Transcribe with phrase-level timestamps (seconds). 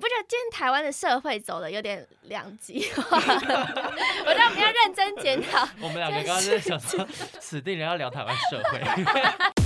[0.00, 3.18] 不觉得今天台湾的社会走的有点两极化？
[3.20, 5.68] 我觉得我们要认真检讨。
[5.80, 7.06] 我们两个刚刚在想说，
[7.38, 8.80] 死定了要聊台湾社会。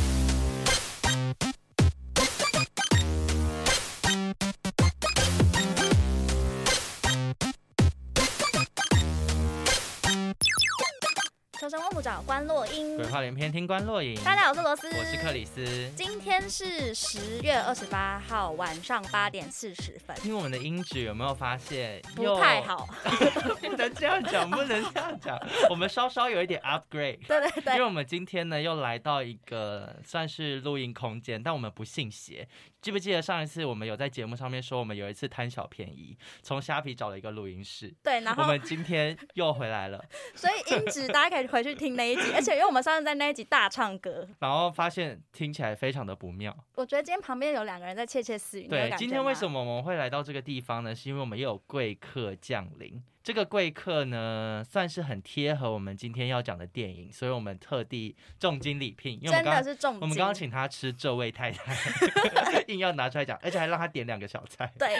[12.14, 14.14] 找关洛英，鬼话连篇，听关洛影。
[14.22, 15.90] 大家好，我是罗斯，我是克里斯。
[15.96, 20.14] 今天是十月二十八号晚上八点四十分。
[20.18, 22.86] 听我们的音质有没有发现不太好？
[23.60, 25.36] 不能这样讲，不能这样讲。
[25.68, 27.18] 我们稍稍有一点 upgrade。
[27.26, 27.72] 对对对。
[27.72, 32.46] 因为我们今天呢又来到一个算是录音空间，但我们不信邪。
[32.80, 37.92] 记不记得上一次我们有在节目上面说，我们有一次贪小便宜，从虾皮找了一个录音室。
[38.04, 40.04] 对，然后我们今天又回来了。
[40.36, 46.56] 所以音质大家可以回去听那一集，而且因为我们上次在那一集大唱歌，然后发现听起来非常的不妙。
[46.74, 48.66] 我觉得今天旁边有两个人在窃窃私语。
[48.66, 50.94] 对，今天为什么我们会来到这个地方呢？
[50.94, 53.02] 是因为我们又有贵客降临。
[53.22, 61.74] 这个贵客呢，算是很贴合我们今天要讲的电影，所以我们特地重金礼聘，因为我们刚刚真的是重金，我们刚刚请他吃这位太太，
[62.68, 64.70] 硬要拿出来讲，而且还让他点两个小菜。
[64.78, 64.94] 对，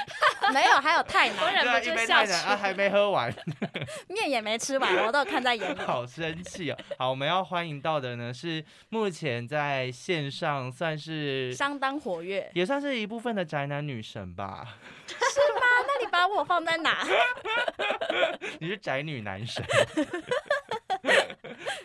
[0.53, 3.33] 没有，还有太奶，我忍不住笑奶啊，还没喝完，
[4.09, 5.79] 面也没吃完，我都有看在眼里。
[5.85, 6.77] 好生气哦！
[6.99, 14.77] 好，我们要欢迎到的呢，是目前在线上算是相当活跃，也算是一部分的宅男女神吧。
[15.07, 15.61] 是吗？
[15.87, 17.07] 那你把我放在哪？
[18.59, 19.65] 你是宅女男神。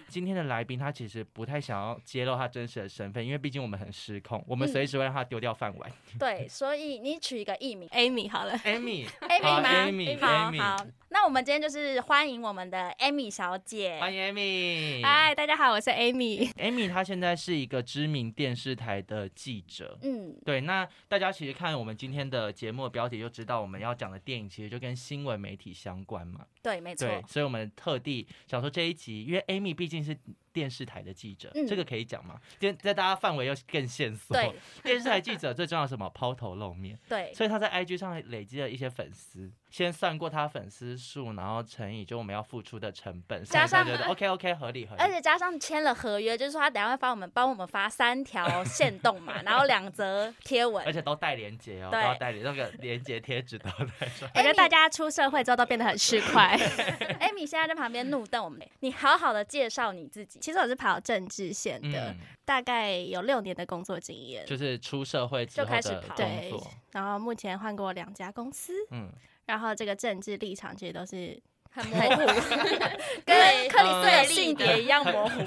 [0.08, 5.92] 今天的来宾他其实不太想要揭露他真实的身份，因为毕竟我们很失控，我们随时会让他丢掉饭碗。
[6.14, 6.18] 嗯。
[6.18, 8.49] 对，所以你取一个艺名，Amy 好了。
[8.64, 10.52] Amy，Amy 吗？Amy，好。
[10.78, 13.98] 好，那我们今天就是欢迎我们的 Amy 小姐。
[14.00, 15.04] 欢迎 Amy。
[15.04, 16.52] 嗨，大家好，我是 Amy。
[16.54, 19.98] Amy 她现在是一个知名电视台的记者。
[20.02, 20.62] 嗯，对。
[20.62, 26.46] 那大家其实看我们今天的节目的标题就知道，我们要讲的电影其实就跟新闻媒体相关嘛。
[26.62, 27.08] 对，没错。
[27.28, 30.18] 所以我们特地想说这一集，因为 Amy 毕竟是
[30.52, 32.40] 电视台的记者，嗯、这个可以讲吗？
[32.60, 34.36] 在在大家范围又更线索。
[34.84, 36.10] 电视台记者最重要什么？
[36.10, 36.98] 抛头露面。
[37.08, 39.52] 对，所以他在 IG 上累积了一些粉丝。
[39.70, 53.70] 先算过他粉丝数，然后乘以就我们要付出的成本，加上觉得 OK OK 合理合理，而且加上签了合约，就是说他等下会帮我们帮我们发三条 线动嘛，然后两则贴文，而且都带连接哦，都要带连那个连接贴纸都
[54.00, 54.28] 带上。
[54.34, 56.58] 我觉得大家出社会之后都变得很市侩。
[57.20, 60.40] 艾米现在在旁边怒瞪我们，你好好的介绍你自己。
[60.40, 66.54] 其实我是跑政治线的，嗯、大概有六年的工作经验，就是出社会之后的工作，就开始跑，对，
[66.92, 69.12] 然后目前换过两家公司，嗯。
[69.50, 71.36] 然后这个政治立场其实都是
[71.72, 72.18] 很模糊，
[73.26, 73.36] 跟
[73.68, 75.40] 克里斯的性别一样模糊，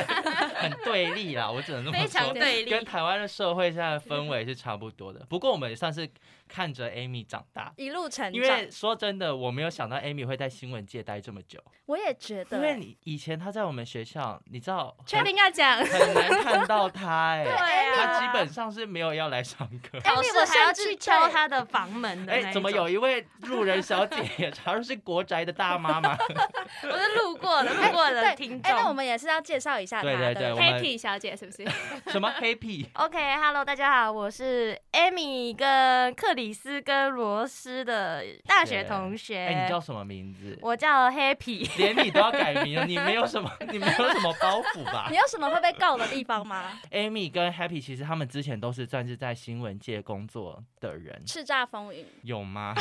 [0.56, 1.50] 很对立啦。
[1.50, 5.26] 我只能这么说，非常对立，跟台湾的社会现在的氛围是差不多的。
[5.28, 6.08] 不过我们也算是。
[6.52, 8.32] 看着 Amy 长大，一路成长。
[8.32, 11.60] 因为说真的，我没有想到 Amy 会在新闻界待这么久。
[11.86, 17.44] 我也觉得，因为你以前他在我们学校，你知道，确定要讲，很难看到他哎。
[17.44, 19.98] 对啊，他基本上是没有要来上课。
[20.00, 22.32] Amy，我还要去敲他的房门的。
[22.32, 26.16] 哎，怎么有一位路人小姐也 好像是国宅的大妈吗？
[26.82, 28.70] 我是路过的，路过的听众。
[28.70, 30.16] 哎，那我们也是要介绍一下她的。
[30.16, 31.64] 对对对，黑皮小姐是不是？
[32.10, 37.10] 什么 Happy？OK，Hello，大家好，我是 Amy 跟克里斯跟。
[37.10, 40.56] 罗斯的大学同学，哎、欸，你叫什么名字？
[40.62, 45.08] 我叫 Happy， 连你都要改名了， 你没有什么，你没有什么包袱吧？
[45.10, 46.78] 你有什么会被告的地方吗？
[46.92, 52.74] Amy 跟 Happy 其实他们之前都是算是在新闻界工作的人，叱咤风云有吗？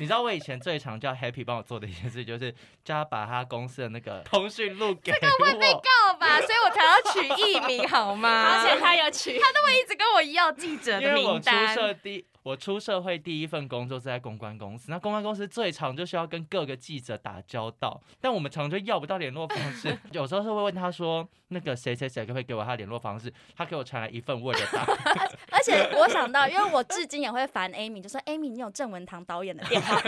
[0.00, 2.50] 你知道我以前最常叫 Happy 帮我做的一件事，就是
[2.82, 5.18] 叫他把他公司的那个通讯录给我。
[5.20, 6.40] 这个会被告吧？
[6.40, 8.62] 所以我才要取艺名好吗？
[8.62, 11.54] 而且他有取，他都会一直跟我要记者的名单。
[11.54, 24.86] 因为我出社第我出社会第一份工作是在公关公司，那公关公司最常就是要跟各个记者打交道，但我们常常就要不到联络方式， 有时候是会问他说，那个谁谁谁可不可以给我他联络方式，他给我传来一份 Word 档。
[25.58, 30.00] 而且我想到，因为我至今也会烦 Amy，就说 Amy，你有郑文堂导演的电话，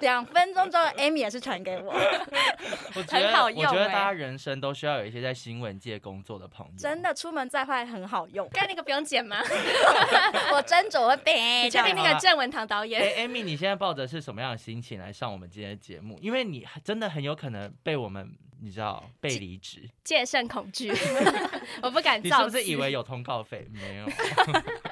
[0.00, 3.64] 两分钟之后 Amy 也是传给我，我很好用。
[3.64, 8.48] 我觉得大家人生都需要有一些在新闻界工作的朋友，真的出门在外很好用。
[8.52, 9.42] 刚那个不用剪吗？
[10.54, 11.64] 我斟酌会变。
[11.64, 13.02] 你确定那个郑文堂导演？
[13.02, 16.16] 哎，Amy，你现在抱着是什么样的心情来上我们今天的节目？
[16.22, 20.92] 因为你真的很有可能被我们，你知道，被离职，戒慎恐惧，
[21.82, 22.22] 我不敢。
[22.22, 23.66] 你是不是以为有通告费？
[23.72, 24.06] 没有。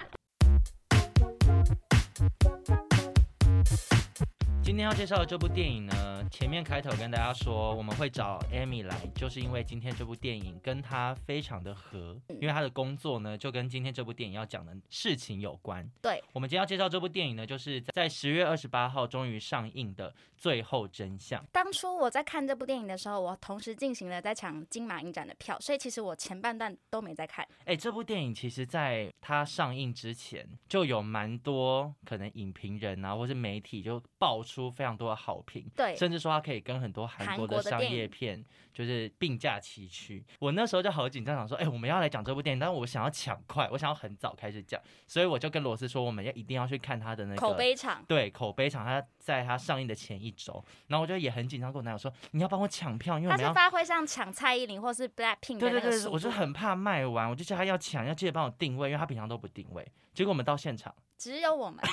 [4.67, 15.89] 今天要介绍的这部电影呢，前面开头跟大家说我们会找 Amy 来，就是因为今天这部电影跟她非常的合，因为她的工作呢就跟今天这部电影要讲的事情有关。
[16.03, 21.41] 对，我们今天要介绍这部电影呢，就是在十月二十八号终于上映的《最后真相》。
[21.53, 27.47] 当初我在看这部电影的时候，我同时进行了在抢金马影展的票，所以其实我前半段都没在看。
[27.61, 34.56] 哎、欸，这部电影其实在它上映之前就有蛮多可能影评人啊，或是媒体就爆出。
[34.57, 38.43] 出非常多的好评，对，甚至说它可以跟很多韩国的商业片
[38.73, 40.25] 就是并驾齐驱。
[40.39, 59.87] 我那时候就好紧张，想说，哎、欸，我们要来讲这部电影，但是我想要抢快，我想要很早开始讲，所以我就跟罗斯说，我们要一定要去看他的那个口碑场，对，口碑场，他在他上映的前一周，然后我就也很紧张，跟我男友说，你要帮我抢票，因为他是发挥像抢蔡依林或是 Blackpink 对对对，我就很怕卖完，我就叫他要抢，要记得帮我定位，因为他平常都不定位。
[60.15, 61.79] 结果我们到现场，只有我们。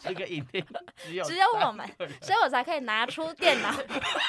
[0.00, 0.64] 这个影片
[0.96, 1.84] 只有只有我们，
[2.22, 3.74] 所以我才可以拿出电脑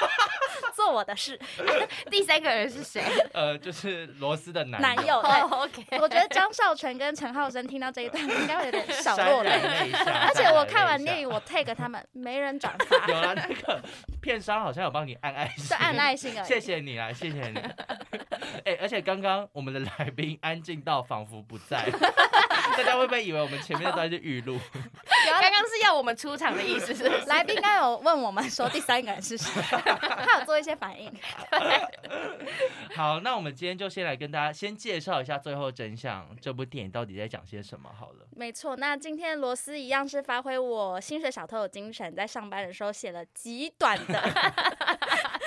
[0.76, 1.40] 做我的事。
[2.10, 3.04] 第三个人是谁？
[3.34, 5.22] 呃，就是罗斯的男男友。
[5.22, 9.52] 对 oh, OK，我觉得张少成跟陈浩生听到这一段应该会有点小落泪。
[9.52, 13.08] 而且我看完电影，我 tag 他们，没人转发。
[13.08, 13.80] 有了，那个
[14.20, 16.44] 片商好像有帮你按爱心，是按爱心啊。
[16.44, 17.60] 谢谢你啊，谢谢你。
[18.66, 21.88] 哎、欸，而且刚刚我们的来宾安静到仿佛不在。
[22.78, 24.58] 大家会不会以为我们前面的都是预录？
[25.42, 27.26] 刚刚是要我们出场的意思是不是？
[27.26, 31.12] 来宾刚有问我们说第三个人是谁，他有做一些反应。
[32.96, 38.28] 好，那我们今天就先来跟大家先介绍一下《最后真相》这部电影到底在讲些什么好了。
[38.36, 44.22] 没错，那今天罗斯一样是发挥我薪水小偷的精神，在上班的时候写了极短的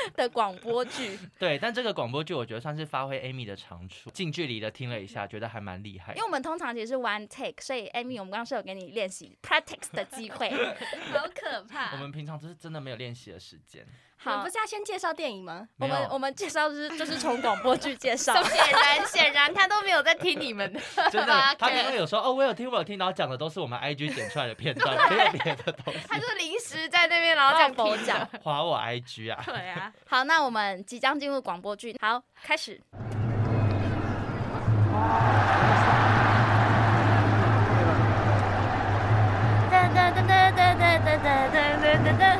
[0.16, 1.18] 的广播剧。
[1.38, 6.12] 对，但这个广播剧我觉得算是发挥 Amy 的长处，近距离的听了一下，觉得还蛮厉害。
[6.14, 10.50] 因为我们通常其实是 one take，所以 Amy，我们刚刚是有给你练习 practice 的机会，
[11.12, 11.92] 好可怕。
[11.92, 13.86] 我们平常就是真的没有练习的时间。
[14.24, 15.66] 好，不是要先介绍电影吗？
[15.80, 18.32] 我们我们介绍就是 就是从广播剧介绍。
[18.44, 20.80] 显然显然他都没有在听你们的。
[21.10, 26.00] 真的，他刚刚有说哦，我有听我有听，然后讲的都是我们 IG 剪出来的片段，没有别的东西。
[26.08, 29.42] 他就是临时在那边，然后这样播讲，划我 IG 啊。
[29.44, 29.92] 对啊。
[30.08, 32.80] 好，那我们即将进入广播剧，好，开始。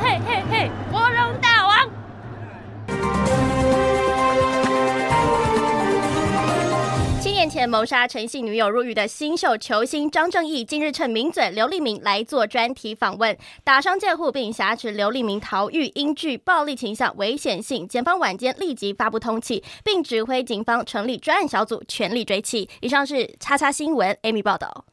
[0.02, 1.51] 嘿嘿嘿，国荣大
[7.42, 22.68] 年前谋杀陈姓女友入狱的新秀球星张正义，近日趁名嘴刘立明来做专题访问，打伤戒护并挟持刘立明逃狱，因具暴力倾向、危险性，检方晚间立即发布通缉，并指挥警方成立专案小组，全力追缉。
[22.80, 24.84] 以上是叉叉新闻 Amy 报道。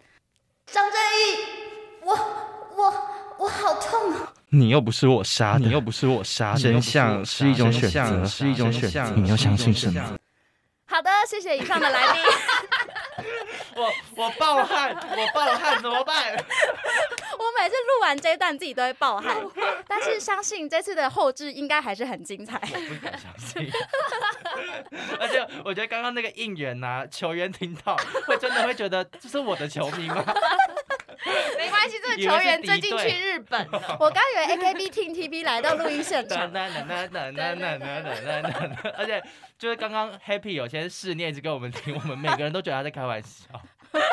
[0.65, 2.17] 张正义，我
[2.75, 2.93] 我
[3.41, 4.33] 我好痛啊！
[4.49, 10.17] 你又不是我杀的，你又不是我杀的，真相是一种选择，是一种选择，你要相信什么？
[10.89, 12.21] 好的，谢谢以上的来宾。
[13.75, 16.33] 我我爆汗，我爆汗怎么办？
[17.39, 19.37] 我每次录完这一段自己都会爆汗，
[19.87, 22.59] 但是相信这次的后置应该还是很精彩。
[22.61, 23.71] 我不敢相信。
[25.19, 27.95] 而且我觉得刚刚那个应援呐，球员听到
[28.25, 30.23] 会真的会觉得这是我的球迷吗？
[31.57, 33.97] 没关系，这个球员最近去日本了。
[33.99, 36.49] 我刚以为 AKB Team TV 来到录音现场。
[38.97, 39.21] 而且
[39.59, 43.45] 就是刚刚 Happy 有些试念一直给我们听，我们每个人都觉得他在开玩笑，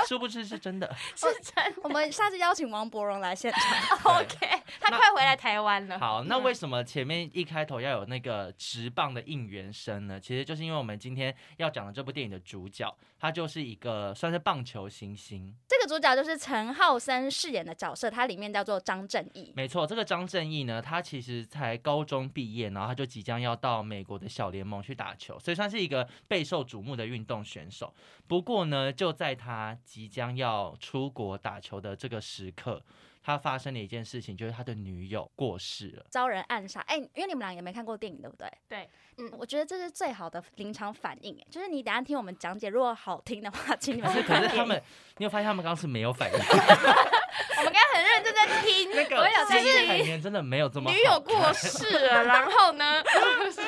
[0.08, 0.92] 殊不知是真的。
[1.14, 1.80] 是真的。
[1.84, 3.96] 我们下次邀请王柏荣来现场。
[4.18, 4.36] OK，
[4.80, 6.00] 他快回来台湾了。
[6.00, 10.18] 好，那为什么前面一开头要有那个直棒的应援声呢？
[10.18, 12.92] 其实就是因为我们今天要讲的这部电影的主角，
[13.26, 15.52] 他就是一个算是棒球新星。
[15.66, 19.52] 这个主角就是陈浩森饰演的角色，他里面叫做张正义。
[19.56, 27.92] 没错，这个张正义呢，他其实才高中毕业，然后他就即将要到美国的小联盟去打球，所以算是一个备受瞩目的运动选手。
[28.28, 32.80] 不过呢，就在他即将要出国打球的这个时刻，
[33.26, 36.78] 他发生了一件事情，就是他的女友过世了，遭人暗杀。
[36.82, 38.48] 哎，因为你们俩也没看过电影，对不对？
[38.68, 38.88] 对。
[39.18, 44.40] 嗯，我觉得这是最好的临场反应，哎，就是你等下听我们讲解，如果好听的话， 请你们去看。
[44.40, 44.80] 可是他们，
[45.16, 46.38] 你有发现他们刚刚是没有反应？
[46.38, 50.94] 我们刚刚很认真在听，那个记忆海绵真的没有这么好。
[50.94, 53.02] 女友过世了，然后呢？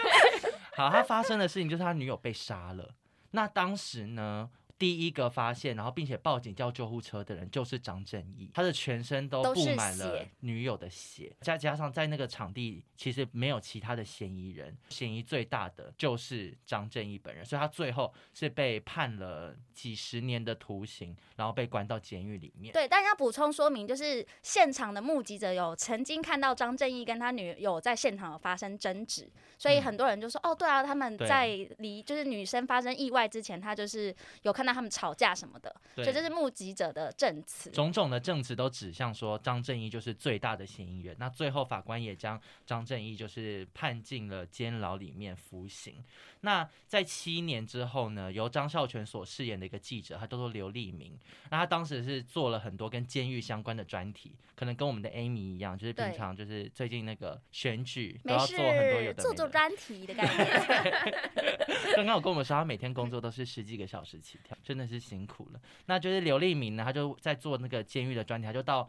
[0.77, 2.95] 好，他发生的事情就是他女友被杀了。
[3.33, 22.73] 那当时呢，第一个发现，然后并且报警叫救护车的人就是张正义，他的全身都布满了女友的血，再加上在那个场地其实没有其他的嫌疑人，嫌疑最大的就是张正义本人，所以他最后是被判了几十年的徒刑，然后被关到监狱里面。
[22.73, 37.71] 对，但要补充说明，就是现场的目击者有曾经看到张正义跟他女友在现场有发生争执，所以很多人就说：“嗯、哦，对啊，他们在离就是女生发生意外之前，他就是有看到他们吵架什么的。”所以这是目击者的证词。
[37.71, 41.17] 种种的证词都指向说张正义就是最大的嫌疑人。
[41.19, 46.05] 那最后法官也将张正义就是判进了监牢里面服刑。
[46.43, 51.19] 那在七年之后呢，由张孝全所饰演的一个记者，他叫做刘立明。
[51.51, 61.95] 那他当时是做了很多跟监狱相关的专题，可能跟我们的 Amy 一样，就是平常就是最近那个选举都要做很多有的的做做专题的感觉。
[61.97, 65.61] 刚刚我跟我们说，他每天工作都是十几个小时起跳，真的是辛苦了。
[65.87, 68.89] 那就是刘立明呢，他就在做那个监狱的专题，他就到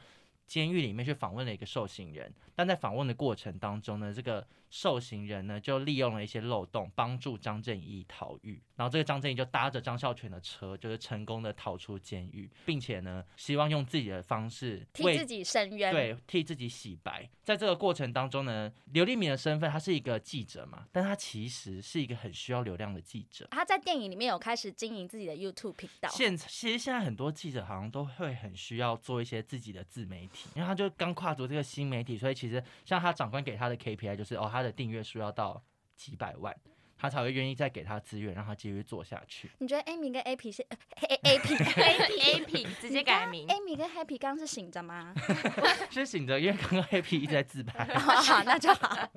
[0.49, 4.45] 监狱里面去访问了一个受刑人，但在访问的过程当中呢，这个。
[4.71, 8.61] 受刑人呢，就利用了一些漏洞，帮助张正义逃狱。
[8.75, 17.27] 然后这个张正义就搭着张孝全的车，就是成功的逃出监狱，并且呢，希望用自己的方式为替自己伸冤，对，替自己洗白。
[17.43, 23.47] 在这个过程当中呢，刘立明的身份他是一个记者嘛，但他其实是一个很需要流量的记者。
[23.49, 26.07] 他在电影里面有开始经营自己的 YouTube 频道。
[26.11, 35.61] 现其实现在很多记者好像都会很需要做一些自己的自媒体，因为他就刚跨足这个新媒体，所以其实像他长官给他的 KPI 就是哦，他的订阅数要到
[35.95, 36.55] 几百万，
[36.99, 39.49] 他才会愿意再给他资源，让他继续做下去。
[39.59, 40.61] 你觉得 Amy 跟 AP 是
[41.07, 45.15] A A P A P A P 直接改名？Amy 跟 Happy 刚刚是醒着吗？
[45.89, 47.85] 是醒着，因为刚刚 Happy 一直在自拍。
[47.97, 49.09] 好，那就好。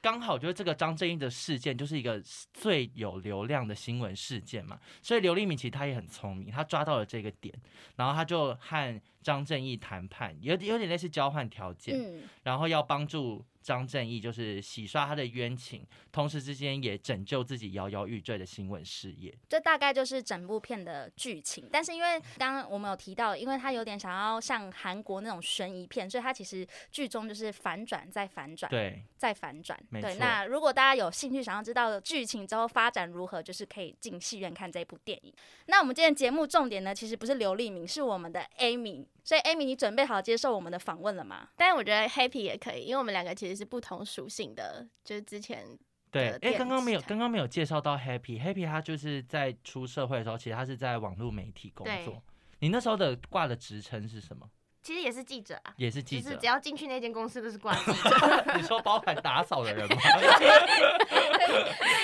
[0.00, 2.18] 刚好就是这个张正义的事件，就是一个
[2.54, 7.54] 最有流量的新闻事件嘛，所以刘立敏其实他也很聪明，他抓到了这个点，
[7.96, 13.44] 然后他就和张正义谈判，有有点类似交换条件，嗯，然后要帮助。
[13.64, 19.34] 张正义就是洗刷他的冤情，同时之间也拯救自己摇摇欲坠的新闻事业。
[19.48, 21.66] 这大概就是整部片的剧情。
[21.72, 29.80] 但是因为刚刚我们有提到，因为他有点想要像韩国那种悬疑片，所以他其实剧中就是反转再反转，对，再反转。
[29.90, 35.32] 对，那如果大家有兴趣想要知道剧情之后发展如何，就是可以进戏院看这部电影。
[35.66, 39.06] 那我们今天节目重点呢，其实不是刘立明，是我们的 Amy。
[39.26, 41.48] 所以，Amy，你准备好接受我们的访问了吗？
[41.56, 45.66] 但是我觉得 Happy 也可以，因为我们两个其实是不同属性的，就是之前
[46.10, 52.22] 对，哎，刚刚没有，刚刚没有介绍到 Happy，Happy 他就是在出社会的时候，其实他是在网络媒体工作。
[52.60, 54.48] 你那时候的挂的职称是什么？
[54.84, 58.44] 其实也是记者啊，也是记者，就是只要进去那间公司都是挂记者。
[58.54, 59.96] 你说包含打扫的人吗？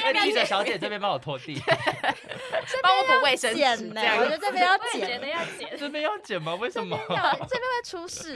[0.02, 1.60] 那 记者小姐这边帮我拖地，
[2.82, 3.84] 帮我补卫生纸。
[3.88, 4.00] 呢？
[4.18, 6.54] 我觉得这边要剪，要剪，这边要剪吗？
[6.54, 6.98] 为什么？
[7.06, 8.34] 这边会出事。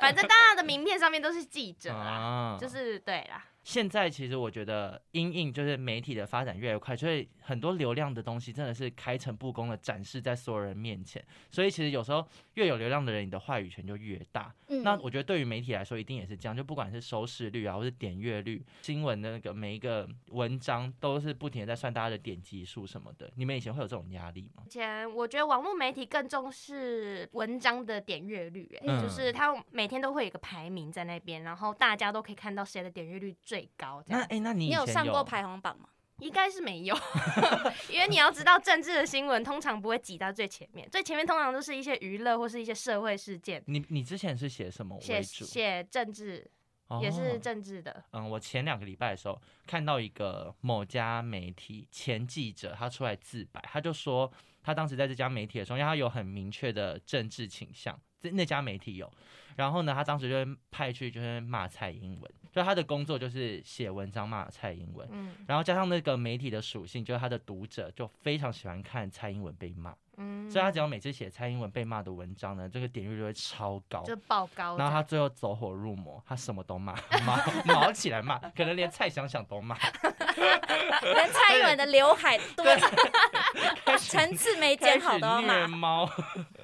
[0.00, 3.44] 反正大家的名片上面都是记者啊，就是对啦。
[3.68, 11.22] 现在其实我觉得，因应就是媒体的发展越来越快，所以很多流量的东西真的是开诚布公的展示在所有人面前。
[11.50, 14.50] 所以其实有时候越有流量的人，你的话语权就越大。
[14.68, 16.56] 嗯、那我觉得对于媒体来说，一定也是这样。
[16.56, 23.30] 就不管是收视率啊，或是点阅率，新闻的那个每一个文章，都是不停的在算大家的点击数什么的。
[23.36, 24.62] 你们以前会有这种压力吗？
[24.64, 34.02] 以前我觉得网络媒体更重视文章的点阅率，哎、嗯，就是它每天都会有一个排名在那边，然后大家都可以看到谁的点阅率最最高。
[34.06, 35.88] 那哎、欸，那你你有上过排行榜吗？
[36.20, 36.96] 应该是没有，
[37.88, 43.62] 因为你要知道政治的新闻通常不会挤到最前面，最前面通常都是一些娱乐或是一些社会事件。
[43.66, 45.44] 你你之前是写什么为主？
[45.44, 46.50] 写写政治，
[46.88, 48.04] 哦、也是政治的。
[48.10, 54.28] 嗯，我前两个礼拜的时候看到一个某家媒体前记者，他出来自白，他就说
[54.60, 59.08] 他当时在这家媒体的时候，因为他有很明确的政治倾向，这那家媒体有，
[59.58, 62.32] 然后呢，他当时就会派去就是骂蔡英文。
[62.50, 74.76] 就他的工作就是写文章骂蔡英文，嗯，然后加上那个媒体的属性，就是他的读者就非常喜欢看蔡英文被骂，嗯，所以他只要每次写蔡英文被骂的文章呢，这个点阅率就会超高，就爆高。
[74.76, 76.94] 然后他最后走火入魔，他什么都骂，
[77.24, 79.76] 毛毛起来骂，可能连蔡想想都骂，
[81.02, 82.64] 连蔡英文的刘海多
[83.96, 85.66] 层次没剪好都骂。
[85.68, 86.10] 猫，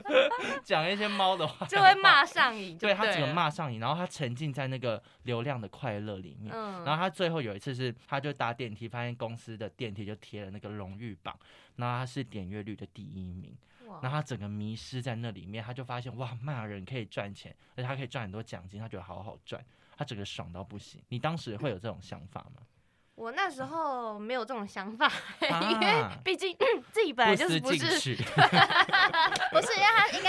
[0.65, 1.67] 讲一些猫的话。
[1.67, 11.37] 就会骂上瘾，对他只能骂上瘾，然后他沉浸在那个流量的快乐里面，嗯、然后他最后有一次是，他就搭电梯，发现公司的电梯就贴了那个荣誉榜，
[11.77, 19.65] 然后他是点阅率的第一名，哇然后他整个迷失在那里面，他就发现哇，骂人可以赚钱，而且他可以赚很多奖金，他觉得好好赚，
[19.97, 21.03] 他整个爽到不行。
[21.09, 22.63] 你当时会有这种想法吗？
[23.17, 26.53] 我那时候没有这种想法，啊、 因为毕竟
[26.91, 28.17] 自己本来就是不是，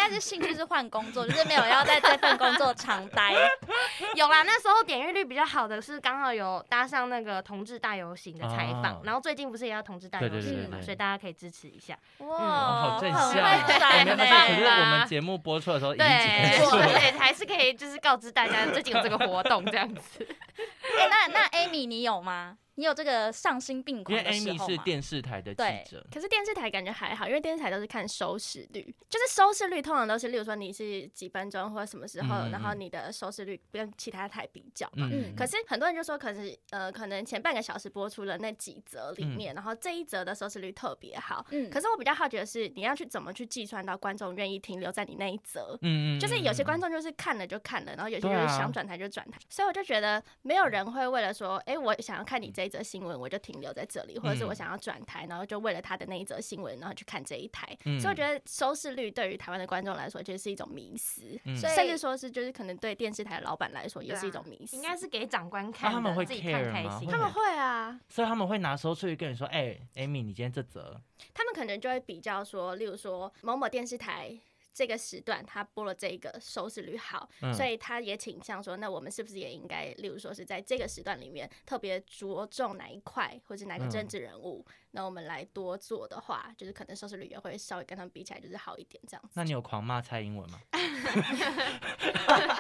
[0.07, 3.33] 不是，兴趣是换工作，就是没有要在这份工作长待。
[4.15, 11.97] 有啦，那时候点阅率比较好的是刚好有搭上那个同志大游行的采访，啊、然后最近不是也要同志大游行嘛，对对对对对，所以大家可以支持一下。
[12.19, 14.03] 哇，嗯、好正向、啊！
[14.03, 20.27] 没有，可是我们节目播出的时候已经结束了，对，对，还是可以就是告知大家最近有这个活动这样子。
[21.09, 22.57] 那那 Amy 你有吗？
[22.75, 24.51] 你有这个丧心病狂的时候吗？
[24.53, 35.10] 因为 Amy 是电视台的记者，可是电视台感觉还好，因为电视台都是看收视率，就是收视率通常都是，例如说你是几分钟或者什么时候，嗯、然后你的收视率跟其他台比较嘛。
[35.12, 35.34] 嗯。
[35.36, 41.46] 可是很多人就说，可是呃，可能前半个小时播出了那几则里面，嗯、然后这一则的收视率特别好。
[41.51, 41.70] 嗯。
[41.70, 45.77] 可是我比较好奇的是，你要去怎么去计算到观众愿意停留在你那一则？
[45.82, 53.39] 嗯，就是有些观众就是看了就看了，然后有些就是想转台就转台，啊、所以我就觉得没有人会为了说，哎、欸，我想要看你这一则新闻，我就。
[53.45, 57.77] 停留在这里，或者是我想要转台，然后就为了他的那一则新闻，然后去看这一台。
[57.86, 64.75] 嗯、所以我觉得收视率对于台湾的观众来说，其实是一种迷思，嗯、甚至说是就是可能对电视台的老板来说，也是一种迷思。
[64.75, 67.07] 应该是给长官看，他们会自己看开心。
[67.07, 71.00] 他们会啊，所以他们会拿收视率跟你说：“哎、欸，Amy，你今天这则。”
[71.36, 74.36] 他们可能就会比较说，例如说某某电视台。
[74.75, 89.29] 这个时段他播了这个收视率好，嗯、所以他也倾向说，那我们是不是也应该，例如说是在这个时段里面特别着重哪一块，或者哪个政治人物，那、嗯、我们来多做的话，就是可能收视率也会稍微跟他们比起来就是好一点这样子。
[89.36, 90.60] 那你有狂骂蔡英文吗？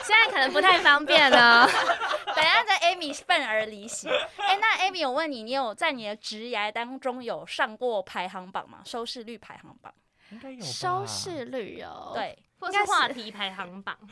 [0.03, 1.67] 现在可能不太方便了。
[2.33, 4.07] 等一下在 Amy 愤而离席。
[4.07, 8.81] 哎，那 Amy，我问你，你有在你的职涯当中有上过排行榜吗？
[8.85, 9.93] 收视率排行榜？
[10.31, 13.97] 应该有收视率哦，对，或是话题排行榜。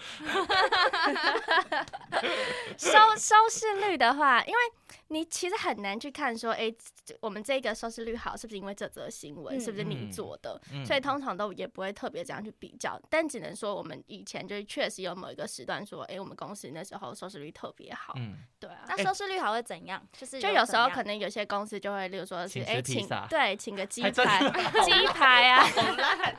[2.78, 4.60] 收收视率的话，因为
[5.08, 6.74] 你其实很难去看说，哎，
[7.20, 10.60] 我们这个收视率好，是不是因为这则新闻，是不是你做的？
[10.86, 18.14] 所以通常都也不会特别这样去比较，但只能说我们以前就是确实有某一个时段说，哎，我们公司那时候收视率特别好。
[18.18, 18.86] 嗯，对啊。
[18.88, 20.02] 那收视率好会怎样？
[20.12, 24.12] 就是就有时候可能有些公司就会，例如说是哎，请对，请个鸡排，
[24.84, 25.64] 鸡排啊。
[25.64, 26.36] 好烂，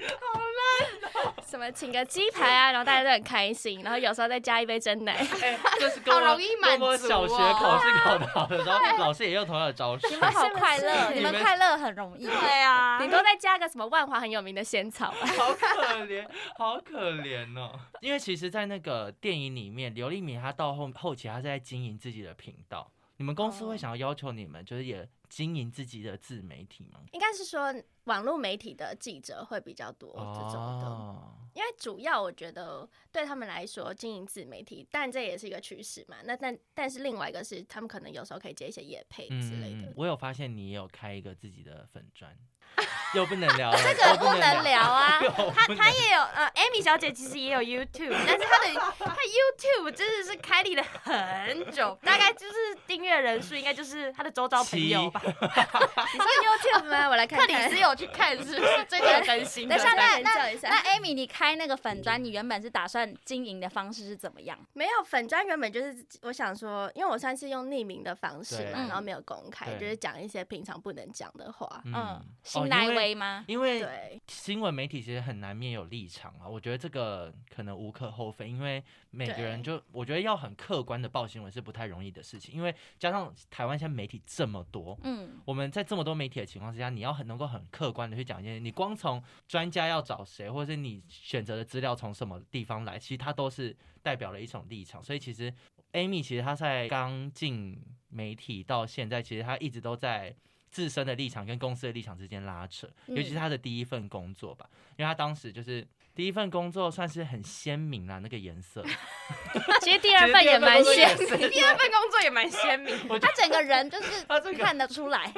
[1.55, 10.09] 什么请个鸡排啊，然后大家都很开心，然后有时候再加一杯真奶，欸、 就是跟我好容易满足、哦、小学考试考得好的时候，老师也用同样的招数。
[10.09, 12.27] 你们好快乐，你们快乐很容易。
[12.27, 16.27] 对啊，你都再加个什么万华很有名的仙草， 好可怜，
[16.59, 17.79] 好可怜哦。
[18.01, 22.91] 因为其实，在那个电影里面，刘立敏她到后后期，她是在经营自己的频道。
[23.17, 27.01] 你们公司会想要要求你们，就是也经营自己的自媒体吗？
[27.11, 36.19] 应该是说网络媒体的记者会比较多这种的，哦、因为主要我觉得对他们来说经营自媒体，但这也是一个趋势嘛。
[36.23, 39.89] 那但但是另外一个是，他们可能有时候可以接一些业配之类的。
[39.89, 42.33] 嗯、我有发现你也有开一个自己的粉专。
[43.15, 45.21] 又不能聊，这个不能聊啊！
[45.55, 52.55] 他他也有呃，Amy 小姐其实也有 YouTube，但是她的她 YouTube 真的是开立了很久，大概就是
[52.87, 55.23] 订阅人数应该就是她的周遭朋友吧。
[55.25, 57.09] 你说 YouTube 吗？
[57.09, 57.47] 我来看看。
[57.47, 58.85] 克里斯有去看是不是？
[58.89, 59.69] 最近有更新。
[59.69, 64.59] 等一下，那那那 Amy，你开那个粉砖，你原本是打算经营的方式是怎么样？
[64.73, 71.81] 没有粉砖，原本就是我想说，因为我算是用匿名的方式嘛，然后没有公开，就是讲一些平常不能讲的话。
[71.85, 72.21] 嗯，
[72.65, 73.15] 新来威。
[73.15, 73.45] 吗？
[73.47, 95.53] 因为新闻媒体其实很难免有立场啊，我觉得这个可能无可厚非，因为每个人就我觉得要很客观的报新闻是不太容易的事情，因为加上台湾现在媒体这么多，嗯，我们在这么多媒体的情况之下，你要很能够很客观的去讲一些，你光从专家要找谁，或者是你选择的资料从什么地方来，其实它都是代表了一种立场，所以其实
[95.93, 100.35] Amy 其实她在刚进媒体到现在，其实她一直都在。
[100.75, 108.85] 自身的立场跟公司的立场之间拉扯，尤其是他的第一份工作吧，因为他当时就是第一份工作算是很鲜明啦，那个颜色。
[109.83, 114.27] 其实第二份也蛮鲜明， 第二份工作也蛮鲜明，他整个人就是
[114.59, 115.33] 看得出来。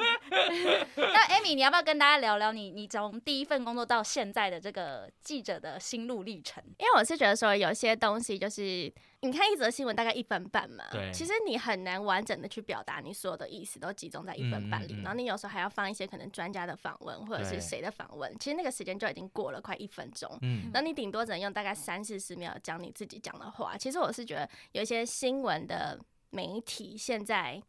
[0.95, 6.63] 那 Amy，你要不要跟大家聊聊你你从第一份工作到现在的这个记者的心路历程？
[6.79, 8.91] 因为我是觉得说有些东西就是。
[9.21, 14.93] 你看一则新闻大概一分半嘛，对，其实你很难完整的去表达你所有的意思，都集中在一分半里。
[14.93, 20.29] 嗯嗯嗯，然后你有时候还要放一些可能专家的访问或者是谁的访问，其实那个时间就已经过了快一分钟。
[20.43, 23.75] 嗯，然后你顶多只能用大概三四十秒讲你自己讲的话。
[23.75, 25.99] 其实我是觉得有一些新闻的
[26.29, 27.59] 媒体现在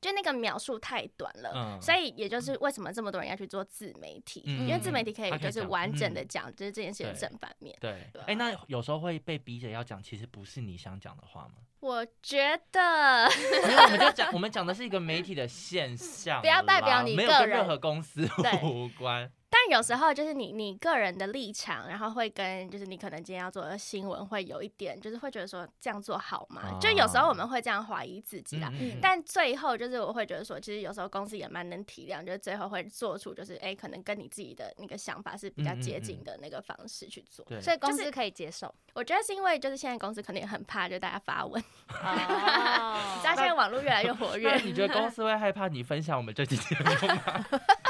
[0.00, 7.76] 就那个描述太短了，嗯所以也就是为什么这么多人要去做自媒体，嗯因为自媒体可以就是完整的嗯讲，就是这件事的正反面。
[7.80, 11.54] 对，哎、那有时候会被逼着要讲，其实不是你想讲的话吗？
[11.80, 12.38] 我觉
[12.70, 13.30] 得
[13.62, 19.30] 因为我们就讲，我们讲的是一个媒体的现 象，不要代表你没有个人跟任何公司对无关。
[19.52, 26.62] 但有时候就是你你个人的立场，然后会跟就是你可能今天要做的新闻会有一点，就是会觉得说这样做好吗？
[26.72, 28.70] 哦就有时候我们会这样怀疑自己啦。
[28.72, 37.44] 嗯但最后就是我会觉得说，其实有时候公司也蛮能体谅，就是最后会做出就是哎、可能跟你自己的那个想法是比较接近的那个方式去做。
[37.46, 38.72] 对，所以公司可以接受。
[38.94, 44.56] 我觉得是因为就是现在公司可能也很怕，就大家发文，哦你知道现在网络越来越活那跃。
[44.60, 47.44] 你觉得公司会害怕你分享我们这期节目吗？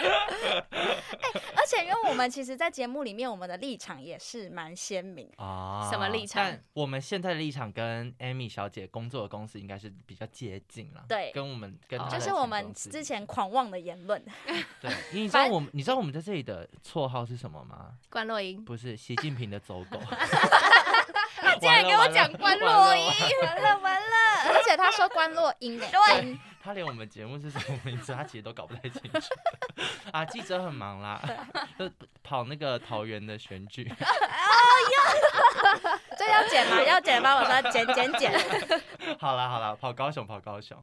[1.56, 5.30] 而且，因为我们其实，在节目里面，我们的立场也是蛮鲜明。
[5.36, 11.04] 啊什么立场但我们现在的立场跟 Amy 小姐工作的公司应该是比较接近了。
[11.08, 14.22] 对跟我们跟就是我们之前狂妄的言论，
[14.80, 17.94] 对，你知道我们你知道我们在这里的绰号是什么吗？
[18.10, 20.00] 关洛英，不是习近平的走狗。
[21.50, 23.10] 他竟然给我讲关洛音，
[23.42, 29.20] 完了完了，而且他说关洛音的，对，他连我们节目是什么名字，他其实都搞不太清楚。
[30.12, 31.20] 啊，记者很忙啦，
[31.78, 31.90] 就
[32.22, 33.90] 跑那个桃园的选举。
[36.16, 36.82] 这要剪吗？
[36.82, 37.36] 要剪吗？
[37.36, 38.32] 我说剪剪剪。
[39.18, 40.76] 好啦好啦，跑高雄跑高雄。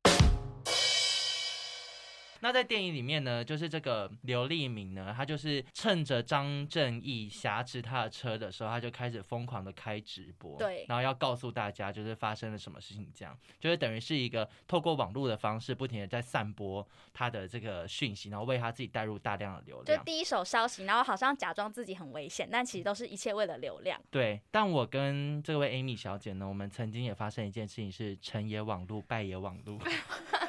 [2.41, 19.97] 那在电影里面呢，就是这个刘立明呢，他就是趁着张正义挟持他的车的时候，他就开始疯狂的开直播，对然后要告诉大家就是发生了什么事情，这样就是等于是一个透过网络的方式，不停的在散播他的这个讯息，然后为他自己带入大量的流量。
[19.97, 23.99] 就第一手消息，然后好像假装自己很危险，但其实都是一切为了流量。
[24.09, 29.79] 对，但我跟这位 Amy 小姐呢，我们曾经也发生一件事情，是成也网络，败也网路。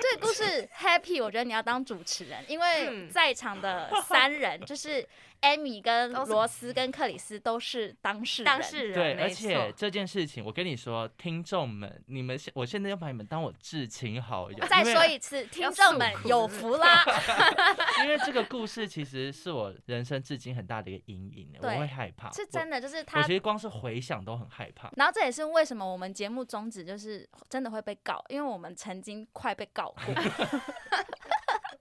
[0.00, 3.10] 这个故事 Happy，我觉得你要当主持人，因为嗯。
[3.16, 5.06] 在场的三人就是
[5.42, 8.46] Amy 跟罗斯跟克里斯都是当事人。
[8.46, 14.58] 当事人，对，而且这件事情，我跟你说，听众们，你们现我现在要把你们当我至亲好友。
[14.66, 17.04] 再说一次，听众们有福啦！
[18.02, 22.30] 因为这个故事其实是我人生至今很大的一个阴影，我会害怕。
[22.32, 23.18] 是真的，就是他。
[23.18, 24.90] 我他其实光是回想都很害怕。
[24.96, 30.14] 然后这也是为什么我们节目宗旨就是真的会被告，因为我们曾经快被告过。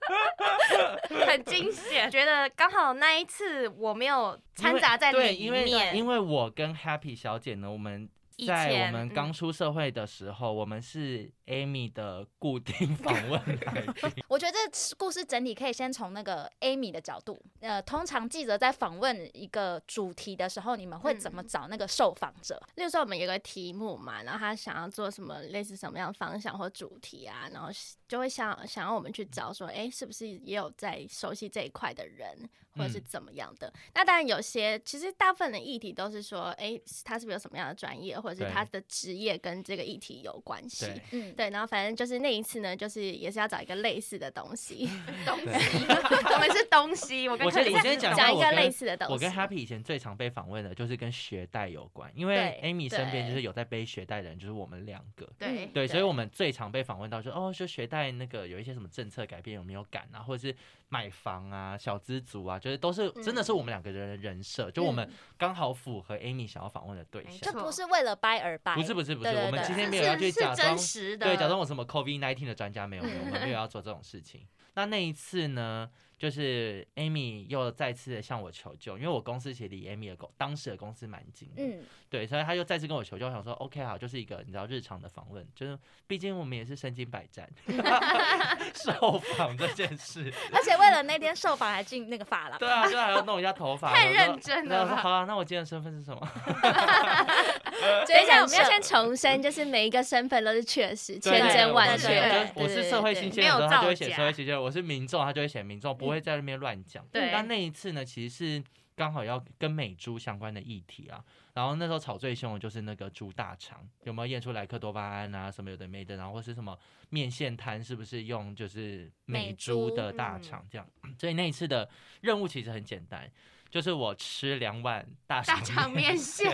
[1.28, 14.12] 很惊险，觉得刚好那一次我没有掺杂在里面因为面，因为我跟 Happy 小姐呢，我们以在我前们刚出社会的时候，我们是 Amy 的固定访问来宾。
[14.28, 22.62] 我觉得这故事整体可以先从那个 Amy 的角度，呃，通常记者在访问一个主题的时候，你们会怎么找那个受访者？
[22.76, 27.70] 例如说我们有个题目嘛，然后他想要做什么类似什么样的方向或主题啊，然后
[28.08, 32.38] 就会想想要我们去找说，哎，是不是也有在熟悉这一块的人，
[32.76, 33.72] 或者是怎么样的？
[33.94, 40.86] 那当然有些，其实大部分的议题都是说，哎，他是不是有什么样的专业，或者是他的职业跟这个议题有关系？
[40.86, 44.88] 对嗯，对，然后反正就是那一次呢，就是也是要找一个类似的东西，
[45.26, 45.46] 东西，
[46.34, 49.14] 我们是东西，我跟我先我克里斯先讲一下我跟讲一个类似的东西。
[49.14, 55.26] 我跟 Happy 以前最常被访问的就是跟学贷有关，因为 Amy 身边就是有在背学贷的人，就是我们两个。
[55.38, 60.54] 对对，所以我们最常被访问到说哦，就学贷在那个有一些什么政策改变有没有感啊，或者是
[60.90, 67.32] 买房啊、小资族啊，就是都是真的是我们两个人的人设，就我们刚好符合 Amy 想要访问的对象。
[67.34, 67.52] 没错。
[67.52, 74.48] 就不是为了掰而掰，不是不是不是，我们今天没有要去假装真实的，对，假装我什么 COVID nineteen 的专家没有，没有，我们没有要做这种事情。
[74.78, 87.50] 那那一次呢，就是 Amy 又再次的向我求救，因为我公司其实离 Amy 的公当时的公司蛮近的，嗯，对，所以他又再次跟我求救，我想说 OK 好，就是一个你知道日常的访问，就是毕竟我们也是身经百战，
[88.76, 94.96] 受访这件事， 而且为了那天受访还进那个发廊，对啊，就还要弄一下头发， 太认真了吧。
[94.98, 96.20] 好啊，那我今天的身份是什么？
[98.08, 102.50] 等一下，我们要先重申，就是每一个身份都是确实，千真万确。
[102.56, 107.04] 我是社会新鲜人他就会写社会新鲜人；我是民众，他就会写民众，不会在那边乱讲。
[107.12, 108.64] 对但那一次呢，其实是
[108.96, 111.24] 刚好要跟美猪相关的议题啊。
[111.54, 116.78] 然后那时候吵最凶的就是那个猪大肠有没有验出莱克多巴胺啊，什么有的没的，然后或是什么
[117.10, 120.86] 面线摊是不是用就是美猪的大肠这样。
[121.18, 121.90] 所以那一次的
[122.22, 123.32] 任务其实很简单，
[123.76, 126.50] 就是我吃两碗大大肠面线，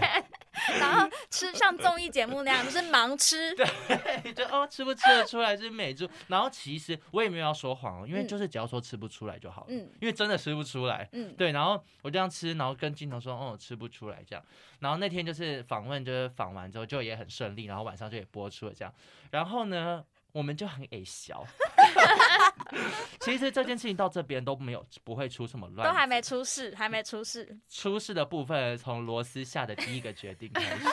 [0.80, 11.08] 然后吃 像综艺节目那样，就是盲吃，对 就哦吃不吃得出来是美猪，然后其实我也没有要说谎哦，因为嗯就是只要说吃不出来就好了，嗯因为真的吃不出来。
[11.12, 14.44] 嗯，对，然后我这样吃，然后跟镜头说，哦，吃不出来这样。
[14.80, 18.92] 然后那天就是访问，就是访完之后就也很顺利，然后晚上就也播出了这样。
[19.30, 21.46] 然后呢，我们就很矮小。
[23.22, 27.58] 其实这件事情到这边都没有不会出什么乱，都还没出事，还没出事。
[27.70, 30.86] 出事的部分从罗斯下的第一个决定开始，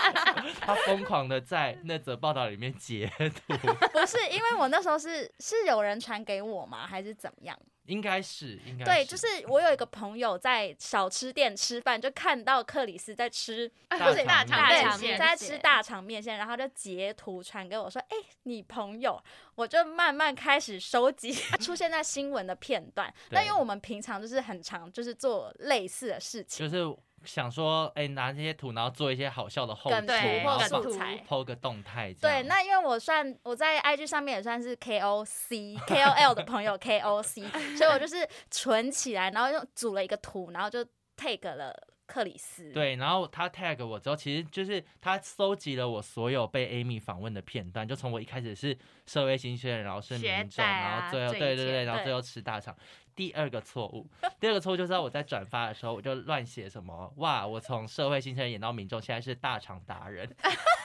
[0.60, 3.54] 他疯狂的在那则报道里面截图。
[3.92, 6.86] 不是因为我那时候是是有人传给我吗？
[6.86, 7.58] 还是怎么样？
[7.86, 19.22] 应该是，应该对，就是我有一个朋友在小吃店吃饭，就看到克里斯在吃，大肠面线，在吃大肠面线，然后就截图传给我说：“哎、欸，你朋友。”
[19.56, 23.10] 我就慢慢开始收集 出现在新闻的片段。
[23.30, 26.96] 那因为我们平常就是很常就是做类似的事情，就是。
[27.26, 32.14] 想说，哎、欸，拿这些图，然后做一些好笑的后图，对，或素材，po 个动态。
[32.20, 40.84] 对，那因为我算我在 IG 上面也算是 KOC、KOL 的朋友 KOC，所以我就是存起来，然后又组了一个图，然后就
[41.16, 41.74] take 了
[42.06, 42.72] 克里斯。
[42.72, 52.74] 对，然后他 tag 我之后，其实就是他搜集了我所有被 Amy 访问的片段，就从我一开始是社会新鲜人，然后是民众，啊、然后最后对对对，然后最后吃大肠。
[53.14, 54.06] 第二个错误，
[54.38, 60.28] 第二个错误就是在我在转发的时候，我就乱写什么哇，我从社会新鲜人演到民众，现在是大肠达人，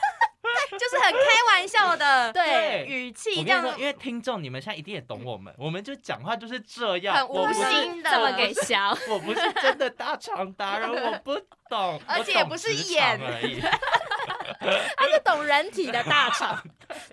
[0.78, 1.18] 就是很开
[1.52, 3.78] 玩笑的 对语气这样。
[3.78, 8.96] 因为听众你们现在一定也懂我们，我们就讲话就是这样，很无心的这么给笑。
[9.08, 13.60] 我不是真的大肠达人，我不懂， 而且也不是演而已。
[14.96, 16.62] 他是懂人体的大肠，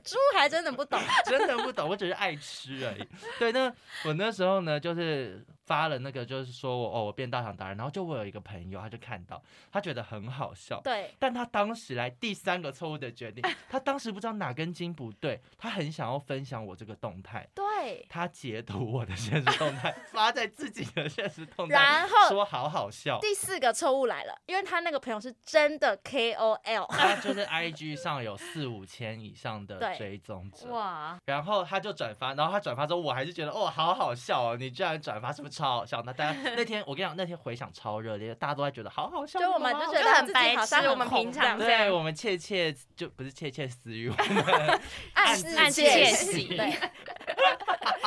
[0.04, 3.08] 猪还真的不懂，真的不懂，我只是爱吃而已。
[3.40, 3.72] 对，那
[4.06, 5.44] 我那时候呢，就是。
[5.70, 9.40] 发了那个，就是说我哦，我变大肠达人，然后就我有一个朋友，他就看到，
[9.72, 23.20] 他觉得很好笑，对，但他当时来第三个错误的决定，他当时不知道哪根筋不对，他很想要分享我这个动态，对，他截图我的现实动态，发在自己的现实动态，然后说好好笑。
[23.20, 35.59] 第四个错误来了，因为他那个朋友是真的 KOL， 他就是 IG 上有四五千以上的追踪者，哇，然后他就转发，然后他转发之后，我还是觉得哦，好好笑哦，你居然转发，是不是？
[35.60, 36.02] 超好笑！
[36.06, 39.38] 那大家那天我跟你讲，那天回想超热烈，大家都在觉得好好笑。
[39.42, 44.80] 就我们就觉得很白痴，我们平常对我们窃窃就不是窃窃私语，我们
[45.16, 46.56] 暗自窃喜。
[46.56, 46.74] 对，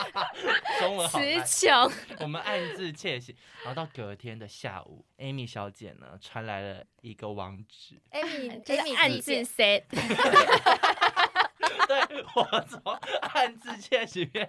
[0.81, 1.93] 中文好词穷。
[2.21, 9.83] 我们暗自窃喜，然后到隔天的下午，Amy 小姐呢传来了一个网址，Amy，Amy 暗自 set。
[12.23, 14.49] 对，我从暗自窃喜变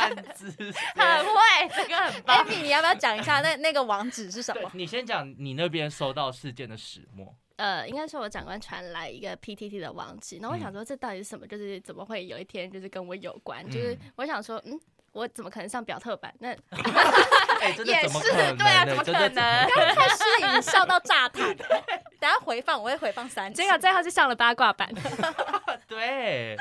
[0.00, 2.44] 暗自，很会，这个很棒。
[2.46, 4.70] Amy，你要不要讲一下那 那个网址是什么？
[4.74, 7.34] 你先讲你那边收到事件的始末。
[7.56, 11.46] 呃，应该说我长官传来一个 PTT 的网址，然后我想说这到底是什么？
[11.46, 13.64] 就是怎么会有一天就是跟我有关？
[13.64, 14.78] 嗯、就是我想说，嗯，
[15.12, 16.34] 我怎么可能上表特版？
[16.40, 16.48] 那
[17.62, 18.56] 哎，真的怎么可能？
[18.56, 19.32] 对啊，怎么可能？
[19.32, 21.54] 刚开始已经笑到炸弹，
[22.18, 24.92] 等下回放我会回放三次，结果最后是上了八卦版。
[25.86, 26.56] 对，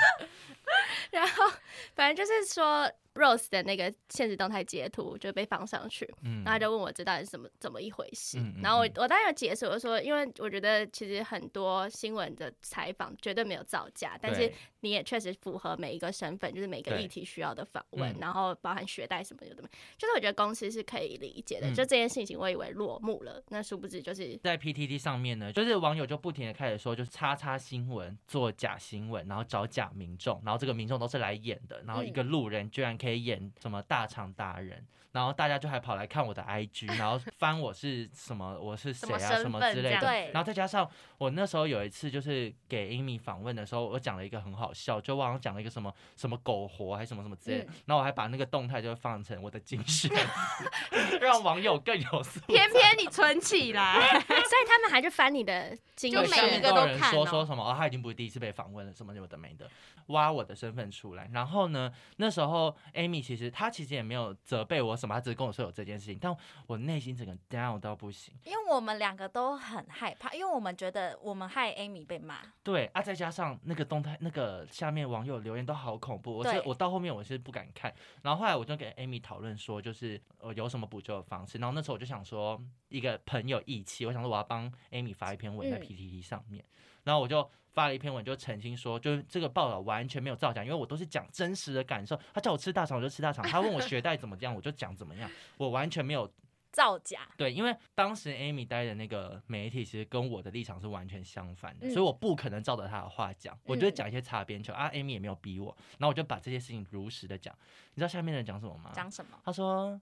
[1.14, 1.50] 然后
[1.96, 2.92] 反正就是说。
[3.16, 14.52] Rose 的那个现实动态截图就被放上去，嗯，然后他就问我这到底是怎么怎么一回事，嗯、然后我我当然有解释，我说因为我觉得其实很多新闻的采访绝对没有造假，但是
[14.84, 19.56] 你也确实符合每一个身份，就是每个议题需要的访问，然后包含学贷什么的，
[19.98, 21.70] 就是我觉得公司是可以理解的。
[21.70, 40.00] 嗯、就这件事情，我以为落幕了，那殊不知就是在 PTT 上面呢，就是网友就不停的开始说，就是叉叉新闻做假新闻，然后找假民众，然后这个民众都是来演的，然后一个路人居然可以演什么大厂达人，然后大家就还跑来看我的 IG，然后翻我是什么，我是谁啊，什么之类的。
[40.02, 40.32] 对。
[40.34, 47.66] 然后再加上我那时候有一次就是给 Amy 访问的时候，我讲了一个很好笑，就忘了讲了一个什么什么苟活还是什么什么之类的。
[47.86, 50.10] 然后我还把那个动态就放成我的精选，
[51.22, 52.40] 让网友更有素。
[52.48, 57.12] 偏偏你存起来，所以他们还是翻你的精选，就每一个都看。
[57.12, 57.64] 说说什么？
[57.64, 59.70] 哦，他已经不是第一次被访问了，什么有的没的。
[60.08, 66.36] 挖我的身份出来，然后呢，那时候 Amy 其实她其实也没有责备我什么，她只是跟我说有这件事情，但
[66.68, 72.40] 我内心整个 down 到不行，因为我们两个都很害怕，因为我们觉得我们害 Amy 被骂。
[72.64, 87.50] 对啊，再加上那个动态，那个下面网友留言都好恐怖，我是我到后面我是不敢看，然后后来我就给 Amy 讨论说，就是呃有什么补救的方式，然后那时候我就想说一个朋友义气，我想说我要帮 Amy 发一篇文在 PTT 上面，嗯、然后我就。
[87.74, 92.16] 发了一篇文，就澄清说，就是这个报道完全没有造假，因为我都是讲真实的感受。
[92.32, 95.28] 他叫我吃大肠，我就吃大肠；他问我学贷怎么样，我就讲怎么样。
[95.58, 96.32] 我完全没有
[96.74, 97.22] 造假。
[97.38, 103.58] 对，因为当时 Amy 待的那个媒体，其实跟我的立场是完全相反的，所以我不可能照着他的话讲。
[103.64, 107.56] 我就讲一些擦边球啊，Amy 也没有逼我，然后我就把这些事情如实的讲。
[107.94, 108.92] 你知道下面的人讲什么吗？
[108.94, 109.40] 讲什么？
[109.46, 110.02] 他说。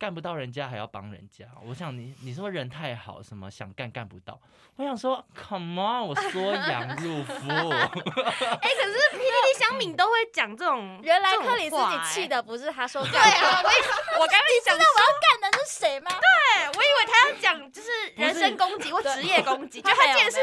[0.00, 1.44] 干不到人家还要帮人家。
[1.62, 4.40] 我想你你说人太好，什么想干干不到。
[4.76, 7.48] 我想说，Come on，我缩阳 入腹。
[7.50, 13.12] 哎、欸，可是 PDD 香敏都会讲这种，原来克里斯你气的不是他说 干。
[13.12, 13.68] 对啊，我
[14.24, 16.10] 我刚才想知道我要干的是谁吗？
[16.18, 20.38] 对，我以为他要讲就是人身攻击或职业攻击，就他竟然是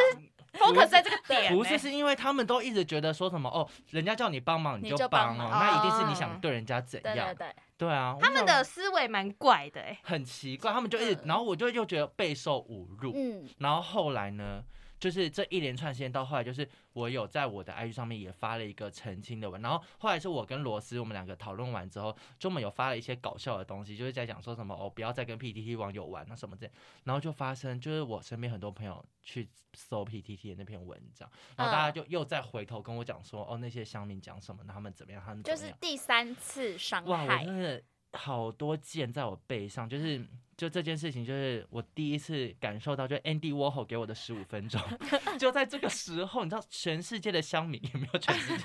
[0.62, 1.56] focus 在这个点。
[1.56, 7.28] 不是，是因为他们都一直觉得说什么哦，人家叫你帮忙你就帮哦，那一定是你想对人家怎样。
[7.28, 7.56] 对对对。
[7.78, 14.64] 对啊，他们的思维蛮怪的哎，很奇怪，他们就一直，然后我就又觉得备受侮辱，嗯，然后后来呢？
[15.00, 26.70] 就是这一连串时间到后来，就是我有在我的 IG 上面也发了一个澄清的文，然后后来是我跟罗斯我们两个讨论完之后，就我们有发了一些搞笑的东西，就是在讲说什么哦，不要再跟 PTT 网友玩那什么这，
[27.04, 37.84] 然后就发生就是我身边很多朋友去搜 PTT 的那篇文章，然后大家就又再回头跟我讲说哦，那些乡民讲什么，他们怎么样，他们就是第三次伤害，哇，我真的
[38.14, 40.26] 好多箭在我背上，就是。
[40.58, 44.82] 就这件事情，就是我第一次感受到，就 Andy Warhol 给我的十五分钟，
[45.38, 48.58] 就在这个时候，你知道全世界的乡民有没有全世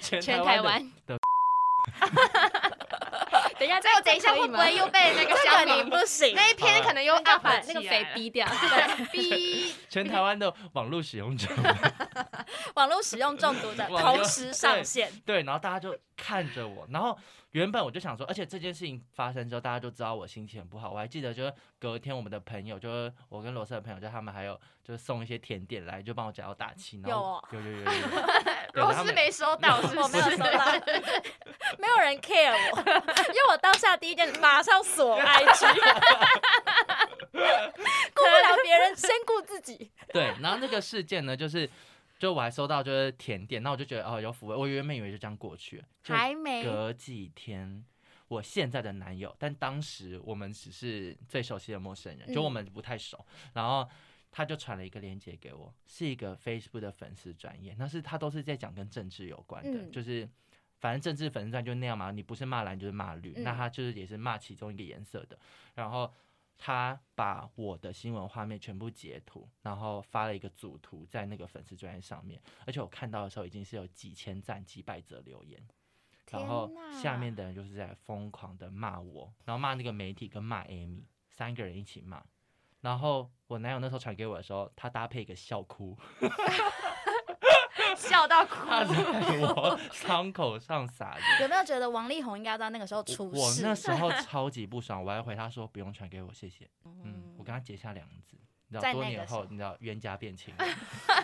[0.00, 0.20] 界？
[0.20, 1.18] 全台湾的。
[3.58, 6.32] 等一下，最后等一下会不会又被那个乡民不行？
[6.36, 11.48] 那一篇可能又要把那个肥逼掉，对， 逼全台湾的网络使用者，
[12.74, 17.18] 网络使用中毒的同时上线，对，然后大家就看着我，然后。
[17.56, 20.90] 原本我就想说，而且这件事情发生之后，大家就知道我心情很不好。
[20.90, 27.00] 我还记得，就是隔天我们的朋友，就是我跟罗斯的朋友，就他们还有就是送一些甜点来，就帮我加油打气。
[27.02, 27.84] 然后有有有有
[28.74, 30.66] 有，罗斯 没收到，是我没有收到，
[31.80, 35.66] 没有人 care 我，因为我当下第一件马上锁 IG，
[37.32, 39.90] 顾不了别人，先顾自己。
[40.12, 41.70] 对，然后那个事件呢，就是。
[42.18, 47.84] 就我还收到就是甜点，那我就觉得哦有抚慰，我原本以为就这样过去了，还没隔几天，
[48.28, 53.86] 我现在的男友，但当时我们只是最熟悉的陌生人，就我们不太熟，嗯、然后
[54.30, 60.26] 他就传了一个链接给我，是一个 Facebook 的粉丝专页，那是他都是在讲跟政治有关的，嗯、就是
[60.78, 65.38] 反正政治粉丝专就那样嘛，你不是骂蓝就是骂绿，嗯、那他就是也是骂其中一个颜色的，
[65.74, 66.12] 然后。
[66.58, 75.62] 他把我的新闻画面全部截图，然后发了一个组图在那个粉丝专页上面，而且我看到的时候已经是有几千赞、几百则留言，
[76.30, 82.24] 然后下面的人就是在疯狂的骂我，然后骂那个媒体跟骂 Amy 三个人一起骂，
[82.80, 85.98] 然后我男友那时候传给我的时候，他搭配一个笑哭。
[87.96, 88.94] 笑到哭，他在
[89.38, 91.42] 我伤口上撒盐。
[91.42, 93.40] 有没有觉得王力宏应该在那个时候出事？
[93.40, 96.68] 我那时候超级不爽，我还回他说不用传给我，谢谢。
[96.84, 98.36] 嗯，我跟他结下梁子，
[98.68, 100.68] 你知道多年后，你知道冤家变情人，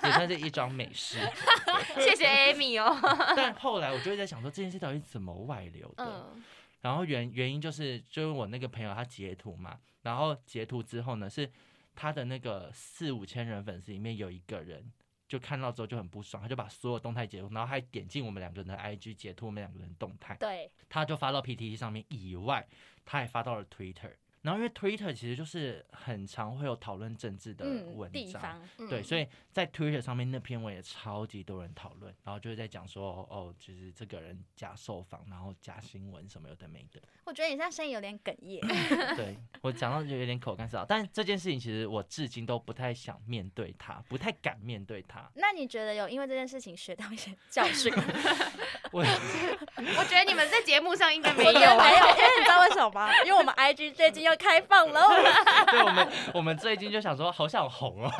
[0.04, 1.18] 也算是一桩美事。
[2.00, 2.96] 谢谢 Amy 哦。
[3.36, 6.34] 但后来我就会在想说，这件事到底怎么外流的？
[6.80, 11.48] 然后原原因就是，就是我那个朋友他截图嘛，然后截图之后呢，是
[11.94, 14.90] 他的那个四五千人粉丝里面有一个人。
[15.32, 22.68] 就看到之后就很不爽，他就把所有动态截图，然后还点进我们两个人的 IG 截图我们两个人动态，对，他就发到 PTT 上面以外，
[23.06, 24.12] 他还发到了 Twitter。
[24.42, 37.00] 然后因为 Twitter 其实就是很常会有讨论政治的文章，嗯、对，所以在 Twitter 上面那篇文也超级多人讨论，然后就是在讲说，哦，就是这个人假受访，然后假新闻什么有的没的。
[37.24, 38.60] 我觉得你现在声音有点哽咽。
[39.16, 45.30] 对，我讲到就有点口干舌燥，但这件事情其实我至今都不太想面对他，不太敢面对他。
[45.34, 47.92] 那你觉得有因为这件事情学到一些教训？
[48.90, 51.60] 我我觉得你们在节目上应该没有，没有，
[52.18, 53.10] 因为你知道为什么吗？
[53.24, 55.00] 因为我们 IG 最近又开放了。
[55.70, 58.10] 对，我们我们最近就想说，好想红哦，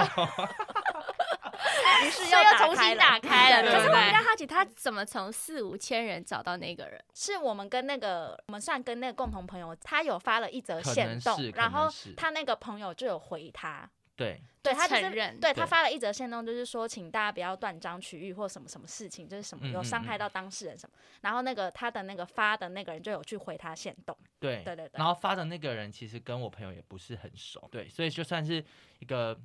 [2.05, 3.73] 于是又重新打开了，对不对？
[3.73, 7.03] 可是我比较好奇，他怎么从四五千人找到那个人？
[7.15, 13.89] 是我们跟那个我们算跟那个共同朋友，他有发了一则线动，然后他那个朋友就有回他。
[14.23, 20.95] 对，对他就是对他发了一则线动，就是说，请大家不要断章取义或什么什么事情，就是什么有伤害到当事人什么。
[21.23, 24.17] 然后那个他的那个发的那个人就有去回他线动。
[24.39, 24.93] 对对对对。
[24.95, 28.65] 然后发的那个人其实跟我朋友也不是很熟，对，所以就算是
[29.01, 29.37] 一个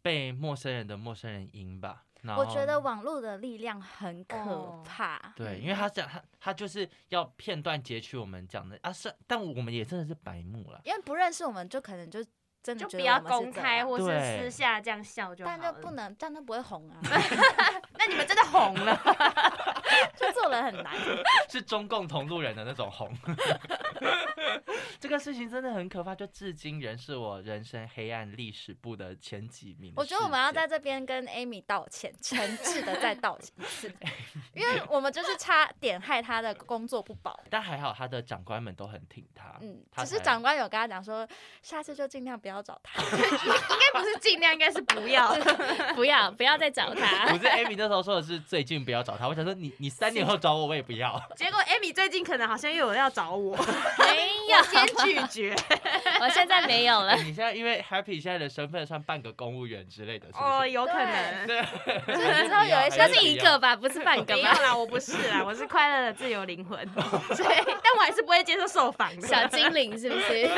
[0.00, 2.04] 被陌生人的陌生人赢吧。
[2.36, 5.34] 我觉得网络的力量很可怕。
[5.34, 12.24] 对，因为他讲他他就是要片段截取我们讲的啊，是，但我们也真的是白目了，因为不认识我们就可能就。
[12.62, 14.04] 真的就不要公开，或是
[14.38, 15.50] 私下这样笑就好。
[15.50, 16.96] 但就不能，但都不会红啊。
[17.98, 18.96] 那你们真的红了，
[20.16, 20.94] 就做人很难。
[21.48, 23.12] 是中共同路人的那种红。
[25.00, 29.92] 这个事情真的很可怕，就至今仍是我人生黑暗历史部的前几名。
[29.96, 33.92] 我觉得我们要在这边跟 Amy 道歉，诚挚的再道歉一次，
[34.54, 37.38] 因为我们就是差点害他的工作不保。
[37.50, 39.56] 但还好他的长官们都很挺他。
[39.60, 41.26] 嗯，只是长官有跟他讲说，
[41.62, 43.02] 下次就尽量不要找他。
[43.02, 45.34] 应该不是尽量，应该是不要，
[45.94, 47.26] 不要，不要再找他。
[47.26, 51.20] 不是 Amy 那时候说的是最近不要找他，我想说你你三年后找我我也不要。
[51.34, 53.56] 结果 Amy 最近可能好像又有要找我，
[53.98, 55.56] 没有先拒绝。
[56.22, 57.16] 我现在没有了。
[57.16, 61.46] 你现在因为 Happy 现在的身份算半个公务员之类的，哦，有可能。
[61.48, 61.60] 对，
[62.46, 64.36] 之后有一些是一个吧，不是半个。
[64.36, 66.78] 没有啦，我不是啦，我是快乐的自由灵魂。
[66.88, 67.44] 对，
[67.82, 69.26] 但我还是不会接受受访的。
[69.26, 70.48] 小精灵是不是？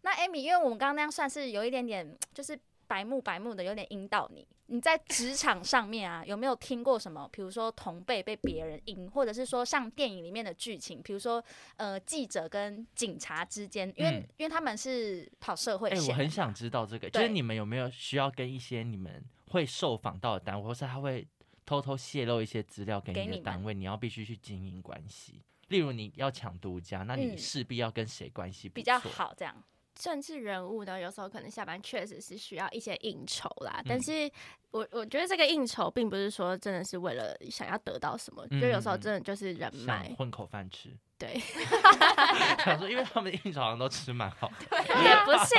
[0.00, 2.58] 那 Amy，因为我们刚刚那样算是有一点点，就是。
[2.90, 4.44] 白目白目的，有点引导你。
[4.66, 7.28] 你在职场上面啊，有没有听过什么？
[7.32, 11.42] 比如说同辈被别人阴，或者是说像电影里面的剧情，比如说
[11.76, 15.98] 呃记者跟警察之间，因为、嗯、因为他们是跑社会线。
[15.98, 21.24] 哎、欸，我很想知道这个，就是你们有没有需要跟一些你们会受访到的单位，或是他会
[21.64, 25.40] 偷偷泄露一些资料给你的单位，你，你要必须去经营关系。
[25.68, 29.32] 例如你要抢独家，那你势必要跟谁关系比较好？
[29.36, 29.54] 这样。
[30.00, 33.74] 政治人物呢，有时候可能下班确实是需要一些应酬啦。
[33.80, 34.30] 嗯、但是
[34.70, 40.96] 我我觉得这个应酬并不是说真的是为了想要得到什么，嗯、就有时候真的就是人脉，混口饭吃。
[41.18, 41.38] 对
[42.64, 45.54] 想说，因为他们应酬好像都吃蛮好的，也不是，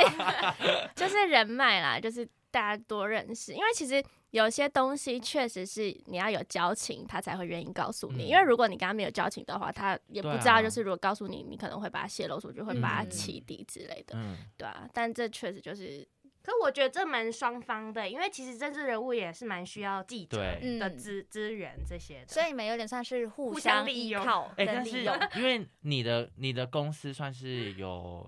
[0.96, 3.54] 就是人脉啦，就是大家多认识。
[3.54, 8.26] 因为其实有些东西确实是你要有交情，他才会愿意告诉你。
[8.26, 14.16] 嗯、因为如果你跟他没有交情的话，他也不知道，就是如果告诉你，你可能会把他泄露出去，会把他起底之类的。
[14.16, 14.88] 嗯，对啊。
[14.94, 16.08] 但这确实就是。
[16.44, 20.40] 可我觉得这蛮双方的，因为其实政治人物也是蛮需要记者
[20.80, 24.46] 的资资源这些的，所以你们有点算是互相依靠。
[24.58, 25.04] 哎、欸，但是
[25.36, 28.28] 因为你的你的公司算是有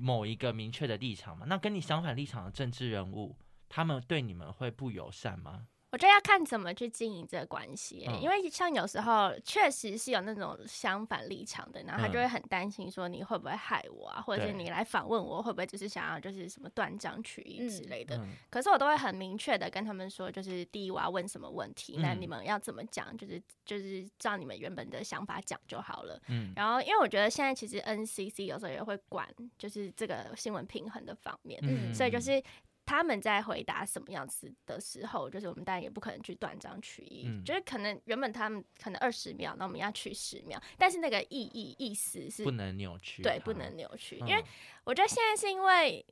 [0.00, 3.36] 某一个明确的立场嘛，那跟你相反立场的政治人物，
[3.68, 5.68] 他们对你们会不友善吗？
[5.94, 18.16] 我觉得要看怎么去经营这个关系，嗯、因为像有时候确实是有那种相反立场的，然后他就会很担心说你会不会害我啊，嗯、或者是你来访问我会不会就是想要就是什么断章取义之类的。
[18.16, 26.20] 嗯、可是我都会很明确的跟他们说，就是第一我要问什么问题，那、嗯、你们要怎么讲，就是就是照你们原本的想法讲就好了。
[26.26, 32.42] 嗯、然后因为我觉得现在其实 NCC 有时候也会管，就是这个新闻平衡的方面，嗯、所以就是。
[32.86, 44.44] 他们在回答什么样子的时候，就是我们当然也不可能去断章取义，嗯、就是可能原本他们可能二十秒，那我们要取十秒，但是那个意义意思是不能扭曲，对，不能扭曲，嗯、因为
[44.84, 46.04] 我觉得现在是因为。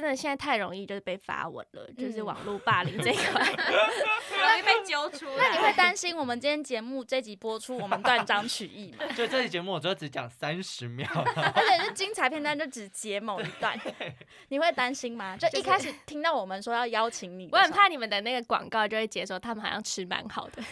[0.00, 3.42] 真的现在太容易就是被发文了，嗯、就是网络霸凌这一块，
[4.38, 5.36] 容易被揪出来。
[5.36, 9.04] 那你会担心我们今天节目这集播出，我们断章取义吗？
[9.16, 11.08] 就，这期节目我就只讲三十秒，
[11.52, 13.76] 而且是精彩片段就只截某一段，
[14.48, 15.36] 你会担心吗？
[15.36, 20.62] 就一开始听到我们说要邀请你，我很怕你们的那个广告就会解说他们好像吃蛮好的。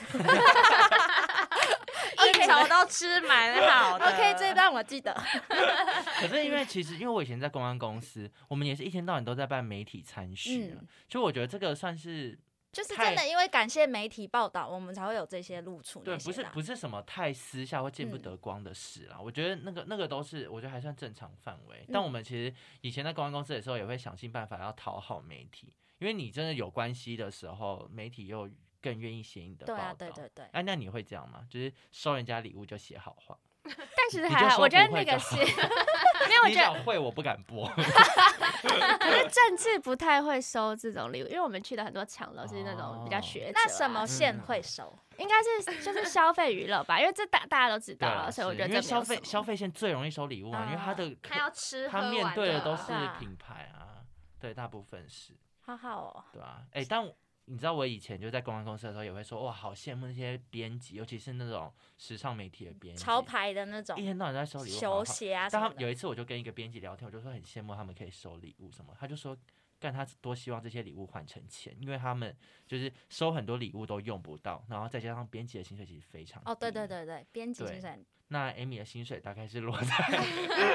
[2.36, 4.06] 应酬都吃蛮好的。
[4.06, 5.12] OK，这一段我记得。
[6.20, 12.38] 可是因为 其实因为我以前在公关公司，我们也是一天到晚都在办媒体参叙，嗯、就我觉得这个算是
[12.72, 16.00] 就是真的，因为感谢媒体报道，我们才会有这些露出。
[16.00, 19.16] 对，不是不是什么太私下或见不得光的事啦。
[19.18, 21.84] 嗯、我觉得那个那个都是我觉得还算正常范围。
[21.86, 28.48] 嗯、但我们其实以前在公关公司的时候，也会想尽办法要讨好媒体，因为你真的有关系的时候，媒体又。
[28.80, 29.78] 更愿意写你的报道。
[29.78, 30.44] 对啊，对对对。
[30.46, 31.40] 哎、啊，那你会这样吗？
[31.48, 33.36] 就是收人家礼物就写好话。
[33.66, 35.34] 但其实还好，我觉得那个是
[36.28, 36.42] 没有。
[36.44, 37.66] 我觉得会，我不敢播。
[37.66, 43.50] 可是政治不太会收这种礼物，因为我们去的很多场都是那种比较学、啊。
[43.52, 44.96] 那什么线会收？
[45.10, 53.98] 嗯、应该是就是消费娱乐吧，因为这大大家都知道了，所以我觉得这消费消费线最容易收礼物啊，因为他的他要吃，他面对的都是品牌啊，
[54.38, 55.32] 对，大部分是。
[55.62, 56.24] 好好哦。
[56.32, 57.12] 对啊，哎、欸，但。
[57.48, 65.48] 你知道我以前就在公关公司的时候，也会说哇，好羡慕那些编辑，尤其是那种时尚媒体的编辑，潮牌的那种，一天到晚在收礼物，球鞋啊。
[65.50, 69.36] 但他有一次，我就跟一个编辑聊天，我就说很羡慕他们可以收礼物什么，他就说，
[69.78, 72.36] 但他多希望这些礼物换成钱，因为他们
[72.66, 78.04] 就是收很多礼物都用不到，然后再加上编辑的薪水其实非常哦，对对对对，编辑薪水。
[78.28, 79.94] 那 Amy 的薪水大概是落在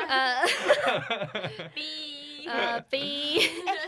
[0.08, 0.42] 呃
[1.76, 1.82] B
[2.48, 3.40] 呃 B，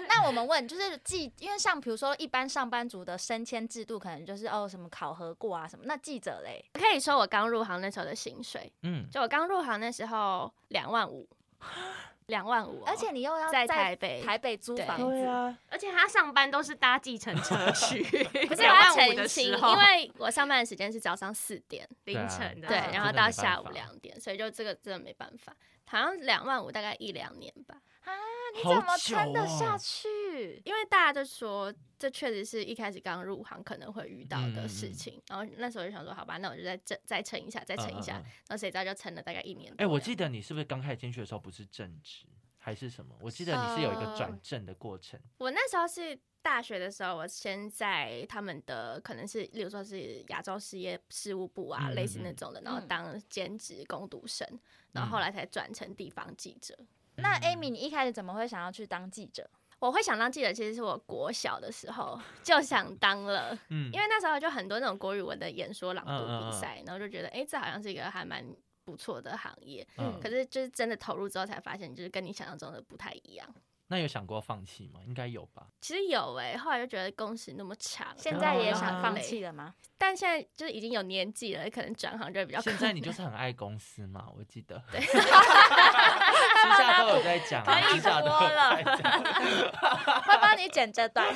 [0.08, 11.28] 那我们问就是记，因为像比如说一般上班族的升迁制度，可能就是哦什么考核过啊什么，那记者嘞，可以说我刚入行那时候的薪水，嗯，就我刚入行那时候两万五，
[12.28, 18.02] 两万五，而且你又要在台北台北租房子，对啊，而且他上班都是搭计程车去，
[18.48, 25.54] 可是两他万五的澄清，因为我上班的时间是早上四点，凌晨的，对，啊然后到下午法两点，所以就这个真的没办法，
[25.86, 27.76] 好像两万五大概一两年吧。
[28.56, 30.62] 你怎么撑得下去？
[30.66, 39.84] 因为大家就说这确实是一开始刚入行可能会遇到的事情，然后那时候就想说，好吧，那我就再再再撑一下，再撑一下，嗯嗯嗯然后谁知道就撑了大概一年多。
[39.84, 42.28] 哎、我记得你是不是刚开始进去的时候不是正职
[42.58, 43.16] 还是什么？
[43.20, 45.20] 我记得你是有一个转正的过程。
[45.38, 54.48] 我那时候是大学的时候，我先在他们的可能是，例如说是亚洲事业事务部啊，嗯类似那种的，然后当兼职工读生，
[54.92, 56.78] 然后后来才转成地方记者。
[57.18, 59.50] 那 Amy，你一开始怎么会想要去当记者？
[59.80, 68.46] 我会想当记者，其实是我国小的时候就想当了，嗯因为那时候就很多那种国语文的演说朗读比赛，嗯然后就觉得，哎、这好像是一个还蛮
[68.86, 69.86] 不错的行业。
[69.98, 73.48] 嗯可是就是真的投入之后，才发现就是跟你想象中的不太一样。
[73.88, 75.00] 那有想过放弃吗？
[75.06, 75.68] 应该有吧。
[75.82, 79.74] 其实有哎、后来就觉得工时那么长，现在也啊想放弃了吗？
[79.98, 82.60] 但现在就是已经有年纪了，可能转行就会比较。
[82.60, 84.82] 现在你就是很爱公司嘛，我记得。
[84.92, 85.00] 对
[86.64, 88.98] 私下都有在讲啊，可以私下都有播了在讲。
[90.24, 91.34] 会帮你剪这段。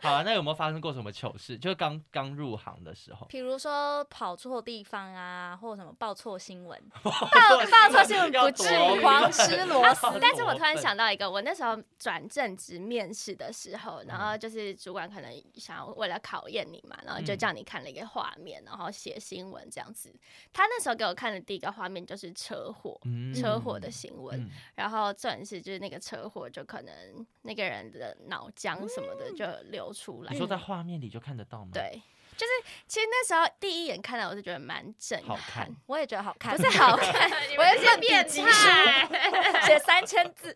[0.00, 1.58] 好啊，那有没有发生过什么糗事？
[1.58, 10.06] 就是刚刚入行的时候，比如说跑错地方啊，或者什么报错新闻，报报错新闻要不至于狂吃 螺丝。
[10.20, 20.14] 但是我突然想到一个，我那时候转正职面试的时候，然嗯后就是主管可能想要为了考验你嘛，然后就叫你看了一个画面，然后写新闻这样子。
[20.52, 24.40] 他那时候给我看的第一个画面就是车祸，嗯车祸的新闻。
[24.40, 26.94] 嗯然后重点是就是那个车祸，就可能
[27.42, 30.30] 那个人的脑浆什么的就流出来。
[30.30, 32.02] 你说在画面里就看得到吗？，对，
[32.36, 32.52] 就是
[32.86, 39.08] 其实那时候第一眼看到我就觉得蛮震好看，我也觉得好看，不是好看，我也是变笔记态。
[39.64, 40.54] 写三千字。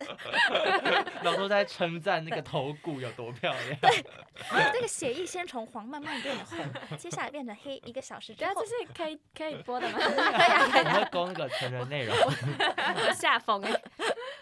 [1.23, 3.79] 然后都在称赞那个头骨有多漂亮。
[3.81, 8.67] 对这个血液先从黄慢慢变得红，接下来变成黑，一个小时之后这。
[8.67, 9.97] 是可以可以播的吗？
[10.03, 10.93] 可以啊，可以你啊。
[10.95, 12.13] 会勾那个成人内容。
[12.15, 13.81] 我下风哎、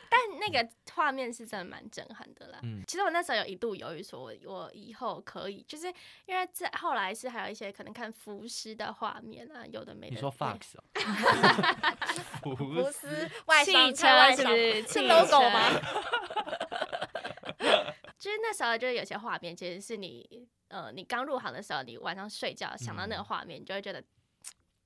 [0.10, 2.60] 但那个画面是真的蛮震撼的啦。
[2.64, 5.88] 嗯其实我那时候有一度犹豫，说我我以后可以，就是
[6.26, 10.16] 因为这后来是还有一些可能看浮尸的画面啊，有的没的。
[10.16, 10.84] 你说 Fox 哦？
[12.44, 14.44] 福福斯外汽商车是
[14.84, 14.88] 是？
[14.94, 15.70] 是 logo 车吗？
[18.18, 24.04] 就是那时候就是有些画面，其实是你呃，你刚入行的时候，你晚上睡觉想到那个画面，你就会觉得。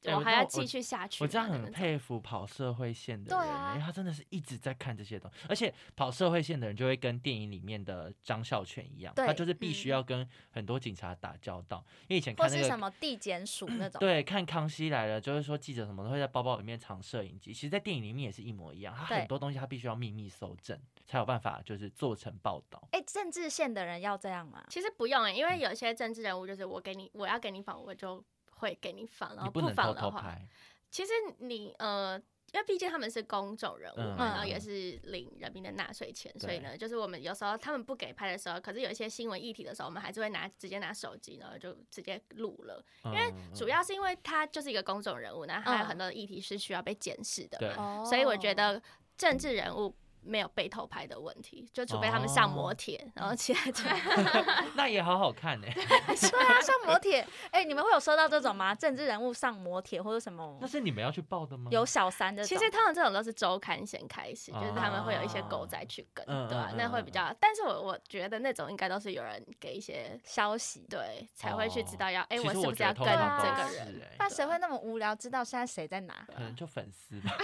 [0.02, 1.26] 对我还要继续下去吗。
[1.26, 11.84] 我这样很佩服跑社会线的人、因为他真的是一直在看这些东西，而且跑社会线的人就会跟电影里面的张孝全一样，他就是必须要跟很多警察打交道。
[12.08, 14.00] 因为以前看那个或是什么地检署那 种。
[14.00, 22.88] 对，看《康熙来了》，就是说记者什么都会在包包里面藏摄影机，其实，在电影里面也是一模一样，他很多东西他必须要秘密搜证，才有办法就是做成报道。
[22.92, 24.64] 哎，政治线的人要这样吗？
[24.70, 28.24] 其实不用哎、因为有些政治人物就是我给你，我要给你访，我就
[28.60, 30.48] 会给你放，然后不放的话，拍，
[30.92, 42.84] 其实你呃，因为毕竟他们是公众人物嘛，嗯然后也是领人民的纳税钱，所以呢，就是我们有时候他们不给拍的时候，可是有一些新闻议题的时候，我们还是会拿直接拿手机，然后就直接录了。
[43.06, 47.58] 因因为主要是因为他就是一个公众人物，那还有很多的议题是需要被检视的
[48.06, 48.82] 所以我觉得
[49.18, 49.96] 政治人物。
[50.22, 53.84] 没有被偷拍的问题，就除非他们上摩铁，然后其他就
[54.76, 57.26] 那也好好看呢、 对啊，上摩铁。
[57.52, 58.74] 哎，你们会有收到这种吗？
[58.76, 61.70] 政治人物上摩铁或者什么那是你们要去报的吗？
[61.72, 62.44] 有小三的？
[62.44, 70.86] 其实通常这种都是周刊先开始，就是他们会有一些狗仔去跟，嗯对吧、嗯嗯那会比较，但是我我觉得那种应该都是有人给一些消息。
[70.90, 73.86] 对，才会去知道要，哎、其实是不是要跟这个人？
[74.02, 76.26] 欸那谁会那么无聊，知道现在谁在哪？
[76.28, 77.38] 可能就粉丝吧。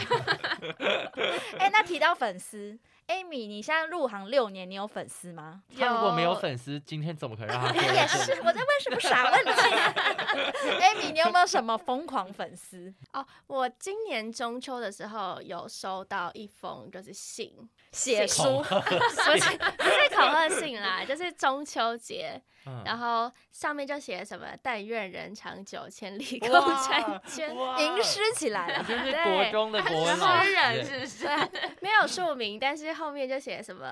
[1.57, 2.74] 哎，那提到粉丝
[3.07, 5.61] ，Amy，你现在入行六年，你有粉丝吗？
[5.77, 9.51] 他如果没有粉丝，今天怎么可能让他 也是，我在问什么傻问题
[10.79, 12.93] ？Amy， 你有没有什么疯狂粉丝？
[13.13, 17.51] 哦，我今年中秋的时候有收到一封就是信，
[17.91, 27.49] 写书， 不是不是恐吓信啦，就是中秋节，嗯然后上面就写什么“但愿人长久，千里共婵娟”，
[27.79, 28.83] 吟诗起来了。
[28.83, 31.27] 真是国中的国文老诗人是不是？
[31.81, 33.85] 没有署名，但是后面就写什么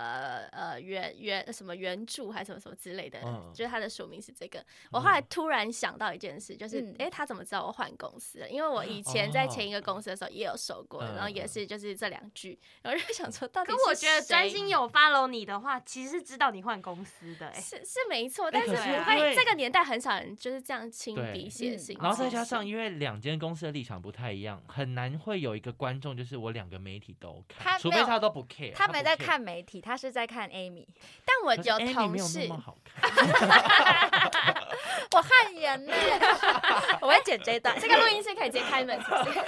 [0.52, 4.64] 呃原原什么原著还是什么什么之类的，嗯、就是他的署名是这个。
[4.92, 8.50] 我后来突然想到一件事，就是哎、嗯，他怎么知道我换公司了？
[8.50, 30.86] 因为我以前在前一个公司的时候也有收过，哦、然后也是就是这两句，然后就想说，到底可我觉得专心有？follow 你的话，其实是知道你换公司的、是是没错，但是可是我发现这个年代很少人就是这样亲笔写信，然后再加上因为两间公司的立场不太一样，很难会有一个观众就是我两个媒体都看，除非他都不 care，他没在看媒体，他是在看 Amy。
[31.26, 33.10] 但我有同事，没有那么好看
[35.12, 35.94] 我汗颜呢，
[37.02, 39.40] 我会剪这段，这个录音室可以直接开门是不是？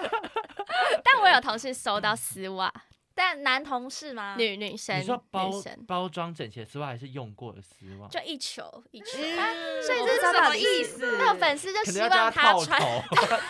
[1.06, 2.72] 但我有同事收到丝袜。
[3.16, 4.36] 但男同事吗？
[4.38, 5.50] 女女生，你说包
[5.88, 8.08] 包装整齐的丝袜还是用过的丝袜？
[8.10, 11.18] 就一球一球，嗯、所以这是什么意思？
[11.18, 12.80] 那粉丝就希望他穿，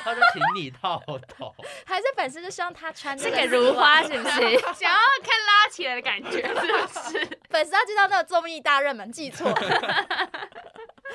[0.04, 1.54] 他就请你套头，
[1.86, 4.40] 还是粉丝就希望他穿这个如花是不是？
[4.78, 7.40] 想要看拉起来的感觉是不是？
[7.50, 9.52] 粉丝要知道那个综艺大热门记错。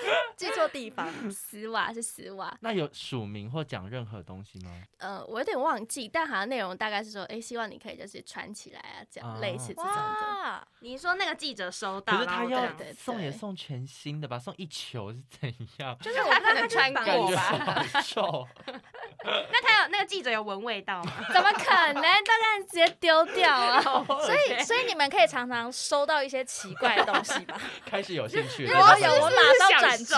[0.36, 2.56] 记错地方，丝袜是丝袜。
[2.60, 4.70] 那有署名或讲任何东西吗？
[4.98, 10.68] 呃，我有点忘记，但好像内容大概是说，哎、欸，希望你可以就是穿起来啊，这样、啊、类似这种的。
[10.80, 14.38] 你说那个记者收到，可是他要送也送全新的吧？
[14.38, 15.96] 送一球是怎样？
[16.00, 17.84] 就是我他可能穿过吧。
[18.02, 18.48] 瘦。
[19.22, 21.12] 那他有那个记者有闻味道吗？
[21.34, 22.02] 怎么可能？
[22.02, 23.82] 当然直接丢掉啊！
[23.82, 27.60] 所以，所以你们可以常常收到一些奇怪的东西吧？
[27.84, 28.72] 开始有兴趣了。
[28.72, 30.14] 如果有，我马上转职。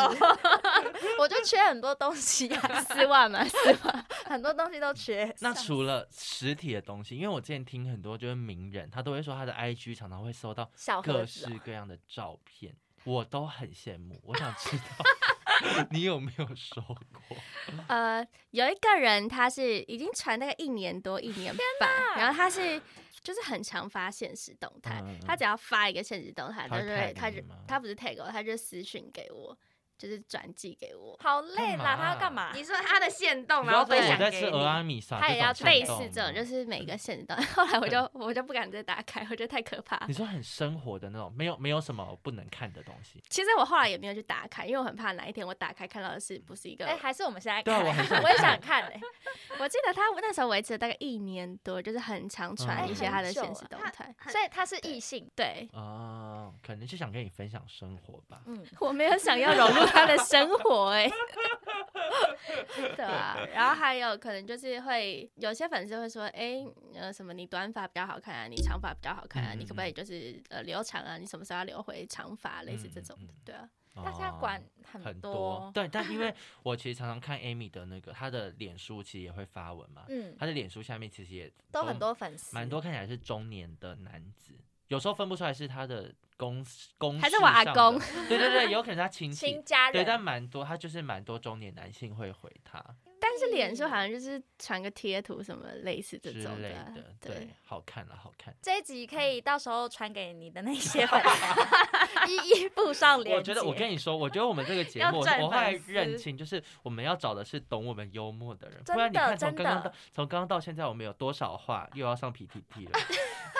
[1.18, 5.34] 我就缺很多东西啊，丝袜嘛，丝袜，很多东西都缺。
[5.40, 10.70] 那除了实体的东西，因为我之前听很多就是名人，他都会说他的 IG 常常会收到
[11.02, 14.20] 各式各样的照片，我都很羡慕。
[14.24, 14.84] 我想知道。
[15.90, 17.36] 你有没有收过？
[17.86, 22.80] 呃，有一个人，他是已经传大概一年多、一年半，然后他是
[23.22, 29.56] 就是很常发现实动态，嗯、他只要发一个现实动态，他就会，他就他不是 tag 我，他就私讯给我。
[30.02, 31.96] 就是转寄给我，好累啦！
[31.96, 32.50] 他要干嘛？
[32.52, 34.24] 你说他的线动，然后分享给你。
[34.24, 37.36] 我在吃俄阿米莎，他也要类似这种，就是每个线动。
[37.54, 40.04] 后来我就我就不敢再打开，我觉得太可怕。
[40.08, 43.22] 你说很生活的那种，没有没有什么不能看的东西。
[43.30, 46.84] 其实我后来也没有去打开，因为我很怕哪一天我打开看到的是不是一个？
[46.86, 47.80] 哎，还是我们现在看？
[47.80, 49.00] 对，我也想看哎。
[49.60, 55.30] 我记得他那时候维持了大概一年多，就是很常传一些他的现实动态，所以他是异性。
[55.36, 58.40] 对哦，可能是想跟你分享生活吧。
[58.46, 60.84] 嗯，我没有想要融入 他的生活。
[60.84, 61.08] 我哎，
[62.96, 71.18] 对啊，然后还有可能就是会有些粉丝会说，哎、欸，呃，什么你短发比较好看啊，你长发比较好看啊，嗯、你可不可以就是呃留长啊？
[71.18, 72.62] 你什么时候要留回长发？
[72.62, 73.68] 类似这种的，对啊。
[73.94, 74.58] 大家管
[74.90, 84.54] 很多，很多，对，但因为我其实常常看 Amy 的那个，她的脸书其实也会发文嘛，嗯，她的脸书下面其实也都很多粉丝，蛮多看起来是中年的男子。
[84.92, 86.62] 有时候分不出来是他的公
[86.98, 92.78] 公还是我阿公，对对对，有可能他 亲戚亲家人，对，但蛮多，他就是蛮多中年男性会回他。
[93.24, 98.52] 但是脸书好像就是传个贴图什么类似这种的，的对，对好看了，好看。
[98.60, 103.36] 这一集可以到时候传给你的那 些粉丝，一一附上脸。
[103.36, 112.98] 我觉得我跟你说，我觉得我们这个 节目，我后来认清，就是我们要找的是懂我们幽默的人，不然你看从刚刚到从刚刚到现在，我们有多少话又要上 PPT 了？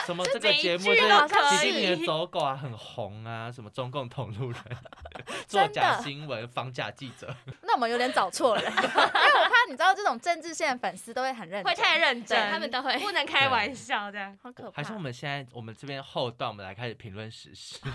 [0.04, 4.60] 什么 这个节目就是习近平的走狗啊，很红啊，什么中共同路人，
[5.46, 7.32] 作假新闻，防假记者。
[7.62, 14.76] 那我们有点找错了，因为我怕你知道这种政治线的粉丝都会很认真，会太认真，他们都会不能开玩笑这样，好可怕。
[14.76, 17.78] 还是我们现在我们这边后段，我们来开始评论时事。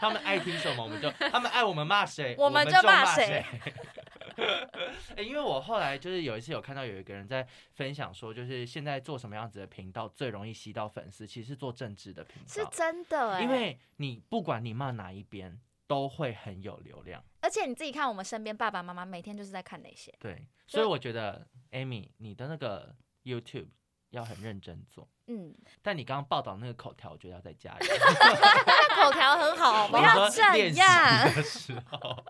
[0.00, 3.44] 他们爱听什么，我们就他们爱我们骂谁，我们就骂谁。
[5.16, 13.42] 欸、因为我后来就是有一次有看到有一个人在分享说，就是现在做什么样子的频道最容易吸到粉丝，其实是做政治的频道，是真的、欸。
[13.42, 15.60] 因为你不管你骂哪一边，
[15.90, 17.20] 都会很有流量。
[17.40, 20.14] 而且你自己看，我们身边爸爸妈妈每天就是在看那些。
[20.20, 23.70] 对，所以我觉得 Amy，你的那个 YouTube
[24.10, 25.08] 要很认真做。
[25.26, 27.98] 嗯，但你刚刚报道那个口条，我觉得要再加一点。
[28.94, 31.34] 口条很好， 不要这样。
[31.34, 32.24] 的时候，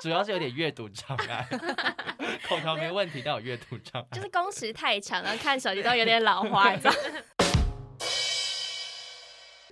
[0.00, 1.46] 主要是有点阅读障碍。
[2.48, 4.08] 口条没问题，但有阅读障碍。
[4.10, 6.94] 就是工时太长了，看手机都有点老花，你知道。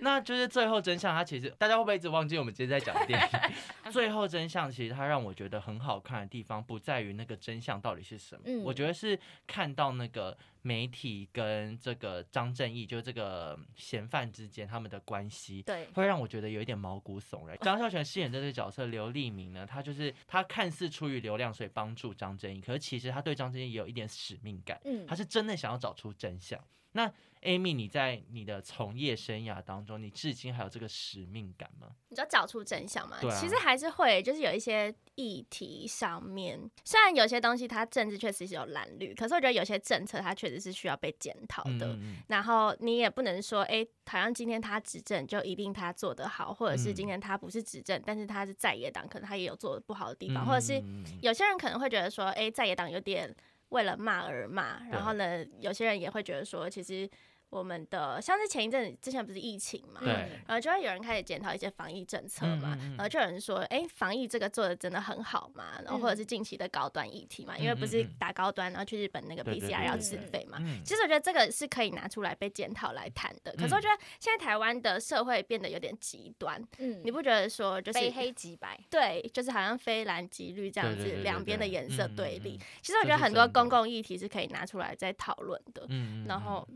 [0.06, 3.54] 那就是最后真相，它其实大家会不会一直忘记我们今天在讲电影？
[3.90, 17.58] 最后真相其实它让我觉得很好看的地方，不在于那个真相到底是什么，嗯、我觉得是看到那个媒体跟这个张正义，就这个嫌犯之间他们的关系，对，会让我觉得有一点毛骨悚然。
[17.58, 26.60] 张孝全饰演的这个角色刘立明呢，他就是他看似出于流量所以帮助张正义，可是其实他对张正义也有一点使命感，嗯，他是真的想要找出真相。
[26.96, 31.88] 那 Amy，你在你的从业生涯当中，你至今还有这个使命感吗？
[32.08, 33.18] 你知道找出真相吗？
[33.38, 41.96] 其实还是会，就是有一些议题上面，虽然有些东西它政治确实是有蓝绿，可是我觉得有些政策它确实是需要被检讨的。
[42.26, 50.82] 然后你也不能说，哎、欸，好像今天他执政就一定他做得好，或者是今天他不是执政，但是他是在野党，可能他也有做的不好的地方，嗯、或者是
[51.20, 53.32] 有些人可能会觉得说，哎、欸，在野党有点
[53.70, 57.08] 为了骂而骂，然后呢，有些人也会觉得说，其实。
[57.48, 60.12] 我们的像是前一阵之前不是疫情嘛，对，
[60.46, 73.52] 然后就会有人开始检讨一些防疫政策嘛，嗯嗯嗯，然后就有人说，哎，防疫这个做的真的很好嘛，然后或者是近期的高端议题嘛，嗯、因为不是打高端，然后去日本那个 PCR 要自费嘛，其实我觉得这个是可以拿出来被检讨来谈的。
[73.52, 82.58] 可是我觉得现在台湾的社会变得有点极端，嗯，你不觉得说就是非黑即白，对，就是好像非蓝即绿这样子，两边的颜色对立。
[82.82, 86.66] 其实我觉得很多公共议题是可以拿出来再讨论的，嗯，然后。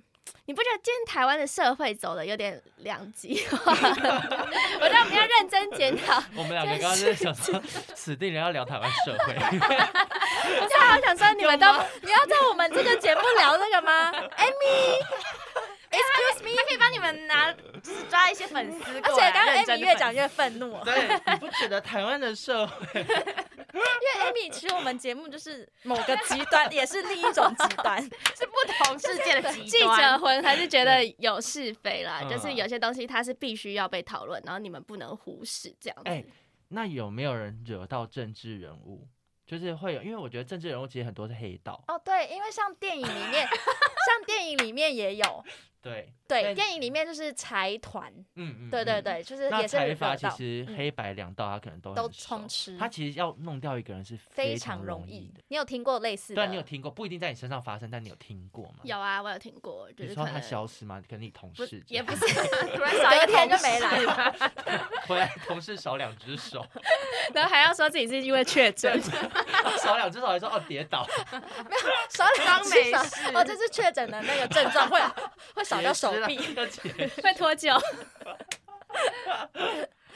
[0.46, 3.70] 你不觉得今天台湾的社会走的有点两极化？
[3.72, 6.20] 我觉得我们要认真检讨。
[6.34, 7.62] 我们两个刚刚在想说，
[7.94, 9.34] 死定了要聊台湾社会。
[9.34, 11.66] 我正好想说，你们都
[12.02, 14.12] 你要在我们这个节目聊这个吗
[15.91, 19.01] ？Amy，Excuse me，他可以帮你们拿，就是抓一些粉丝。
[19.01, 20.82] 而且刚刚 Amy 越讲越愤怒。
[20.84, 23.01] 对，你不觉得台湾的社会？
[23.72, 28.03] 因为 Amy 其实我们节目就是某个极端，也是另一种极端，
[28.36, 29.68] 是不同世界的极端。
[29.68, 36.11] 记者魂还是觉得有是非啦，就是有些东西它是必须要被讨论，然后你们不能忽视这样子。
[36.11, 36.24] 欸，
[36.68, 39.07] 那有没有人惹到政治人物？
[39.51, 41.82] 就是会有，因为我觉得政治人物其实很多是黑道。
[41.88, 43.44] 哦，对，因为像电影里面，
[44.07, 45.44] 像电影里面也有。
[45.82, 52.76] 对对，电影里面就是财团，嗯嗯，对对对，就是也是财阀，其实黑白两道他可能都都充斥。
[52.76, 55.40] 他其实要弄掉一个人是非常容易的。
[55.48, 56.42] 你有听过类似的？
[56.44, 58.80] 对，你有听过，不一定在你身上发生，但你有听过吗？
[58.82, 61.03] 有啊，我有听过，就是说他消失吗？
[61.09, 62.26] 跟你同事也不是，
[62.76, 64.34] 突然 少一天就没来了，
[65.09, 66.62] 回来同事少两只手，
[67.32, 69.01] 然后还要说自己是因为确诊，
[69.78, 72.99] 少两只手还说哦跌倒，没有少两只手
[73.34, 75.01] 我，这是确诊的那个症状会
[75.55, 75.64] 会。
[75.64, 76.38] 少掉手臂，
[77.22, 77.80] 会脱臼。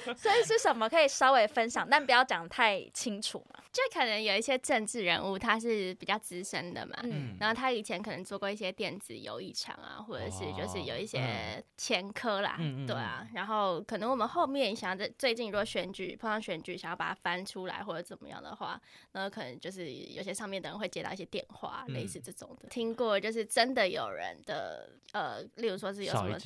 [0.17, 3.63] 所以是什么可以稍微分享，但不要讲太清楚嘛。
[3.73, 13.27] 就可能有一些政治人物，他是比较资深的嘛，嗯，然后他以前可能做过一些电子游艺场啊，或者是就是有一些前科啦，嗯、对啊。
[13.35, 18.81] 然后可能我们后面想要在最近如果选举碰上选举，想要把它翻出来或者怎么样的话，
[19.11, 22.69] 那可能就是有些上面的人会接到一些电话，嗯、类似这种的。
[22.69, 26.39] 听过就是真的有人的呃，例如说是有什么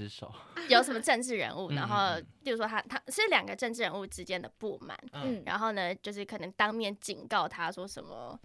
[0.69, 8.39] 有什么政治人物， 然后例如说他他是两个政治人物之间的不满，嗯，然后呢就是可能当面警告他说什么？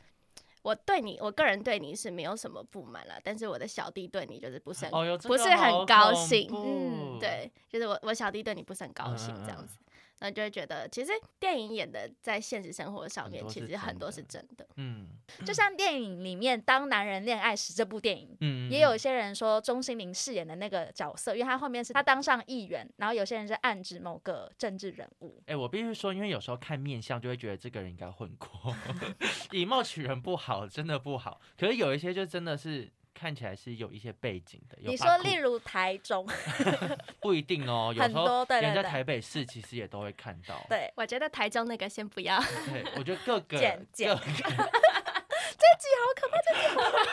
[0.64, 6.50] 我对你，我个人对你是没有什么不满了，但是我的小弟对你就是不是很、哦、不是很高兴。
[6.54, 9.78] 嗯，对，就是我我小弟对你不是很高兴这样子。
[9.78, 9.93] 嗯
[10.24, 14.66] 那就会觉得，其实电影演的在现实生活上面，其实很多是真的。
[14.78, 15.10] 嗯，
[15.46, 25.36] 就像电影里面《当男人恋爱时》这部电影，嗯，也有一些人说钟欣凌饰演的那个角色，因为他后面是他当上议员，然后有些人是暗指某个政治人物。
[25.42, 28.74] 哎、欸，我必须说，因为有时候看面相就会觉得这个人应该混过，
[29.52, 31.42] 以貌取人不好，真的不好。
[31.60, 32.90] 可是有一些就真的是。
[33.14, 34.78] 看起来是有一些背景的。
[34.82, 36.28] 你说，例如台中，
[37.22, 37.94] 不一定哦。
[37.96, 40.56] 有时候人在台北市其实也都会看到。
[40.70, 42.40] 对， 我觉得台中那个先不要。
[42.66, 44.10] 对，我觉得各个剪剪。
[44.10, 47.04] 这集好可怕，这集好可怕，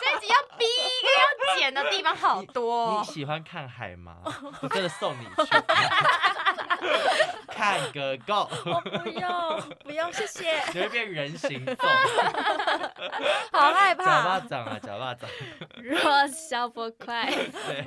[0.00, 2.98] 这集要逼一个要剪的地方好多。
[3.00, 4.18] 你喜欢看海吗？
[4.60, 5.30] 我真的送你去。
[7.48, 8.48] 看个够！
[8.66, 10.60] 我不用，不用，谢谢。
[10.72, 11.76] 你会变人形凤，
[13.52, 14.04] 好害怕。
[14.04, 15.28] 假巴掌啊，假巴掌。
[15.76, 17.30] 弱小不快。
[17.30, 17.84] 对，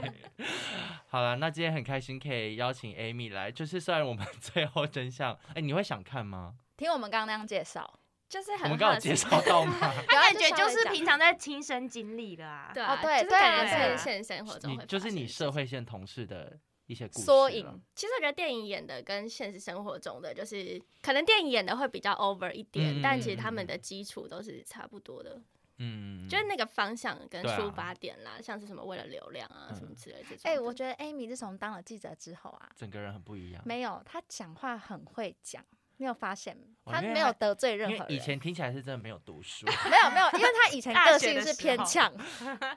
[1.07, 6.53] 好了，那今天很开心可以邀请 Amy 来，就是虽然我们最后真相，哎、欸，你会想看吗？
[6.77, 9.91] 听我们刚刚那样介绍，就是很我们刚好介绍到吗？
[10.07, 12.71] 感觉就是平常在亲身经历的啊。
[12.73, 16.57] 对啊，对，就是感觉是现实生活中会，就是你社会线同事的。
[16.87, 17.63] 一些缩影，
[17.93, 25.39] 其实我觉得电影演的跟现实生活中的，就是可能电影演的会比较 over 一点，嗯、但其实他们的基础都是差不多的。
[25.79, 30.39] 嗯，就是那个方向跟出发点啦，啊、像是什么为了流量啊、嗯、什么之类这种。
[30.45, 33.61] 哎、欸，我觉得 Amy 自从当了记者之后啊，整个人很不一样。
[33.63, 35.63] 没有，他讲话很会讲。
[35.97, 38.11] 没有发现，他没有得罪任何人。
[38.11, 39.65] 以前听起来是真的没有读书。
[39.89, 42.13] 没有没有，因为他以前个性是偏呛，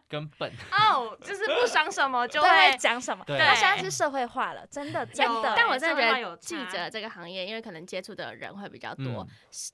[0.08, 2.48] 根本哦，就是不想什么就会
[2.78, 3.22] 讲什么。
[3.26, 5.54] 他现在是社会化了，真的真的。
[5.54, 9.26] 但我真的觉得记者这个行业，因为可能接触的人会比较多，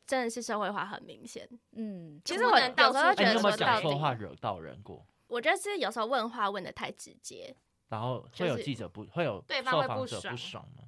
[0.07, 1.49] 真的是社会化很明显。
[1.77, 5.07] 嗯，其实我有时候觉得说到底，说话惹到人过。
[5.29, 7.57] 我觉得是有时候问话问的太直接，
[7.91, 10.83] 然后会有记者不、就是、会有对方会不爽不爽吗？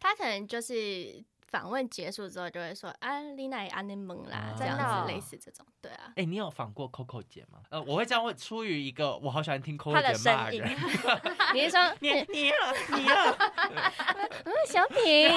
[0.00, 1.24] 他可能就是。
[1.54, 6.12] 访问结束之后就会说啊，丽娜也安尼蒙啦，这样子类似这种，对啊。
[6.16, 7.60] 哎，你有访过 Coco 姐吗？
[7.70, 10.68] 呃，我会这样问，出于一个我好喜欢听 Coco 姐骂人。
[11.54, 13.38] 你是说你你了你了？
[14.42, 15.30] 嗯，小品。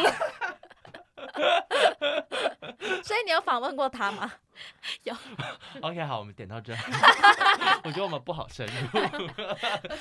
[3.04, 4.32] 所以你有访问过他吗？
[5.04, 5.16] 有。
[5.82, 6.74] OK，好，我们点到这。
[7.84, 9.00] 我觉得我们不好深入，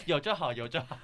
[0.06, 0.96] 有就好，有就好。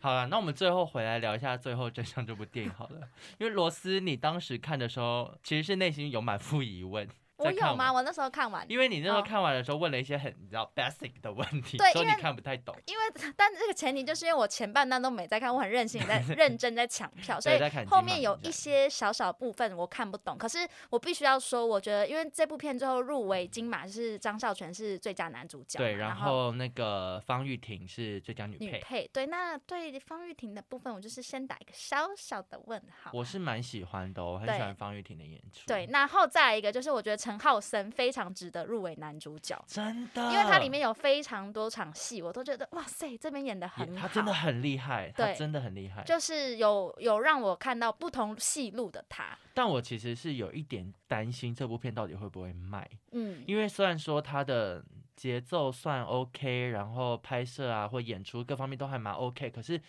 [0.00, 3.00] 好了，那我们最后回来聊一下《最后真相》这部电影好了，
[3.38, 7.08] 因为罗斯，你当时看的时候，其实是内心有满腹疑问。
[7.40, 7.92] 我有吗？
[7.92, 12.74] 我那时候看完，因为你那时候看完的时候问了一些很你知道 basic 的问题，对，所以你看不太懂。
[12.86, 20.36] 因为但这个前提就是因为我前半段都没在看，我很任性在 认真在抢票，所以后面有一些小小部分我看不懂。
[20.38, 20.58] 可是
[20.90, 28.64] 我必须要说，我觉得因为这部片最后入围金马是张孝全是最佳男主角，对，然后那个方玉婷是最佳女配。
[28.66, 33.10] 女配对，那对方玉婷的部分，我就是先打一个小小的问号。
[33.12, 35.66] 我是蛮喜欢的，我很喜欢方玉婷的演出。
[35.66, 38.10] 对，然后再一个就是我觉得陈昊森非。
[38.10, 49.38] 非常值得入围男主角，真的，因为它里面有非常多场戏，我都觉得哇塞，这边演的很好，他真的很厉害，对，真的很厉害，就是有有让我看到不同戏路的他。
[49.54, 59.80] 但我其实是有一点担心这部片到底会不会卖，嗯，因为虽然说它的节奏算 OK，然后拍摄啊或演出各方面都还蛮 OK，可是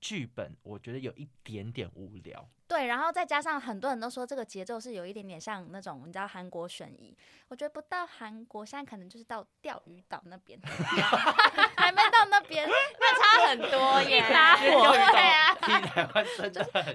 [0.00, 2.48] 剧本我觉得有一点点无聊。
[2.66, 7.16] 对，然后再加上很多人都说这个节奏是有一点点像那种你知道韩国悬疑，
[7.48, 10.60] 我觉得不到韩国，现在可能就是到钓鱼岛那边，
[11.76, 15.56] 还没到那边， 那差很多耶， 搭伙对啊，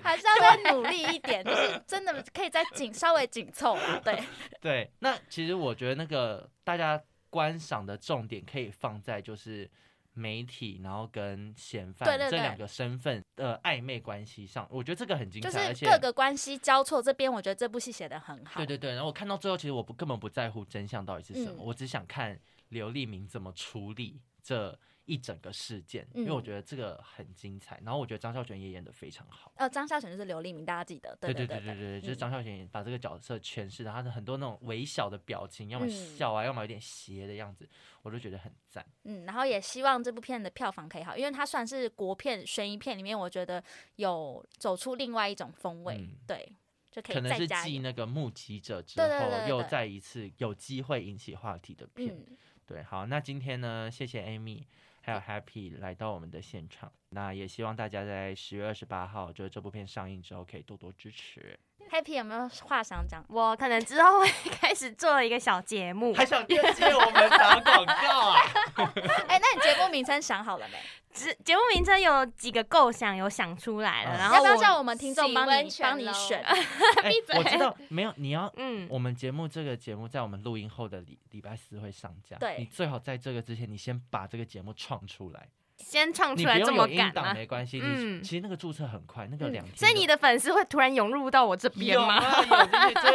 [0.03, 4.23] 还是要再努力一点，就是真的可以再紧稍微紧凑啊，对
[4.61, 7.01] 对，那其实我觉得那个大家
[7.31, 9.69] 观赏的重点可以放在就是。
[10.13, 17.01] 媒体，然后跟嫌犯这两个身份的暧昧关系上，我觉得这个很精彩，就是各个关系交错。
[17.01, 18.59] 这边我觉得这部戏写的很好。
[18.59, 22.39] 对对对，然后我看到最后，其实我不根本不在乎真相到底是什么，嗯、我只想看
[22.69, 24.79] 刘立明怎么处理这。
[25.05, 29.51] 一整个事件，因为我觉得这个很精彩，嗯、然后我觉得张孝全也演的非常好。
[29.57, 31.15] 呃，张孝全就是刘立明，大家记得。
[31.19, 37.67] 对对对对对对，就是张孝全把这个角色诠释的，他的很多那种微小的表情，要么笑啊，嗯、要么有点邪的样子，
[38.01, 38.85] 我都觉得很赞。
[39.03, 43.61] 嗯，然后也希望这部片的票房可以好，因为它算是国片悬疑片里面，我觉得
[43.97, 45.97] 有走出另外一种风味。
[45.97, 46.55] 嗯、对，
[46.89, 47.15] 就可以。
[47.15, 52.15] 可能是继那个目击者之后，又再一次有机会引起话题的片。
[52.15, 54.63] 嗯、对，好，那今天呢，谢谢 Amy。
[55.05, 61.59] 还有 Happy 来到我们的现场，那也希望大家在十月二十八号，就是这部片上映之后，可以多多支持。
[61.93, 63.23] Happy 有没有话想讲？
[63.29, 64.27] 我可能之后会
[64.59, 68.41] 开始做一个小节目，还想接我们打广告啊？
[69.29, 70.77] 哎、欸，那你节目名称想好了没？
[71.13, 76.43] 节节目名称有几个构想，有想出来了，嗯、然后要不要叫我们听众帮你帮你选？
[77.07, 77.37] 闭嘴！
[77.37, 85.47] 我知道没有，你要嗯，我们节目这个节目在我们录音后的礼礼拜四会上架，对，你最好在这个之前，你先把这个节目创出来。
[85.83, 87.33] 先唱出来这么赶吗？
[87.33, 89.75] 没关系，嗯，其实那个注册很快，那个两天。
[89.75, 92.23] 所以你的粉丝会突然涌入到我这边吗？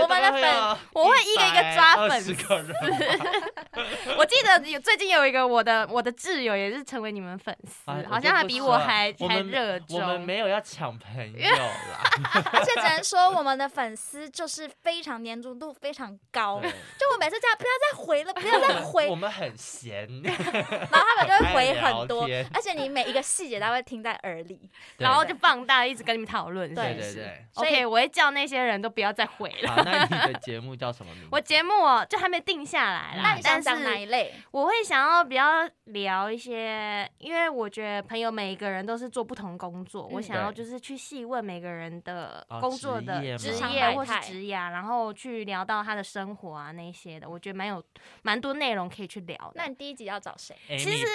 [0.01, 2.35] 我们的粉，我会一个一个抓粉丝。
[4.17, 10.01] 我记得有最近有一个我的我的挚友也是成为你们粉丝，好像还比我还还热衷。
[10.01, 11.71] 我们没有要抢朋友啦，
[12.53, 16.61] 而且只能说我们的粉丝就是非常粘着度非常高。
[16.61, 20.39] 就我每次叫不要再回了，不要再回，我们很闲，然后
[20.91, 22.27] 他们就会回很多。
[22.59, 26.75] 而且你每一个细节都会听在耳里，然后就放大，一直跟你们讨论。
[26.75, 27.47] 对对对。
[27.55, 29.71] OK，我会叫那些人都不要再回了。
[29.71, 31.29] 好，那你的节目叫什么名字？
[31.31, 33.23] 我节目哦，就还没定下来啦。
[33.23, 34.35] 那你想讲哪一类？
[34.51, 47.81] 我会想要比较聊一些，因为我觉得朋友每一个人都是做不同工作，我想要就是去细问每个人的工作的职业或是职业，然后去聊到他的生活啊那些的，我觉得蛮有
[48.23, 49.53] 蛮多内容可以去聊。
[49.55, 50.57] 那你第一集要找谁？
[50.77, 51.07] 其实。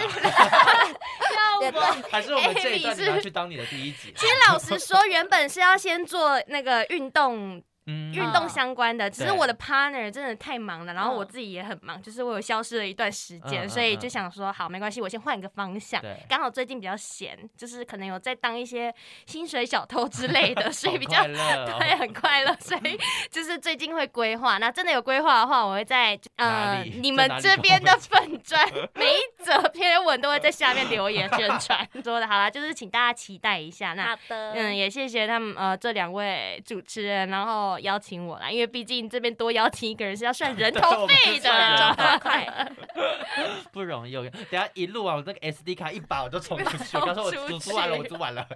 [2.10, 4.14] 还是我们这一段你要去当你的第一集？
[4.16, 7.64] 其实老实说，原本是要先做那个运动。
[7.86, 16.02] 嗯，运动相关的，只是我的 partner 真的太忙了，然后我自己也很忙，就是我有消失了一段时间，所以就想说，好，没关系，我先换一个方向。
[16.30, 18.94] 刚好最近比较闲，就是可能有在当一些
[19.26, 22.98] 薪水小偷之类的， 所以比较 对，很快乐， 所以
[23.30, 24.58] 就是最近会规划。
[24.60, 31.86] 那真的有规划的话，我会在呃你们这边的粉砖每一则篇文都会在下面留言宣传。
[32.02, 33.94] 说的好啦，就是请大家期待一下。
[33.94, 37.72] 那好的嗯，也谢谢他们呃这两位主持人，然后。
[37.80, 41.51] 要邀请我啦，因为毕竟这边多邀请一个人是要算人 头费的，
[43.71, 44.13] 不容易。
[44.13, 48.47] 等下一录完，我那个 SD 卡一把我就冲出去，我刚说我煮煮完了，我煮完了。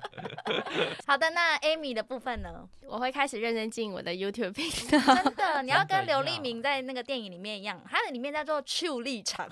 [1.05, 2.67] 好的，那 Amy 的部分呢？
[2.87, 5.15] 我会开始认真经营我的 YouTube 频道。
[5.15, 9.49] 真的，你要跟刘立明在那个电影里面一样，他的里面叫做 True 立场，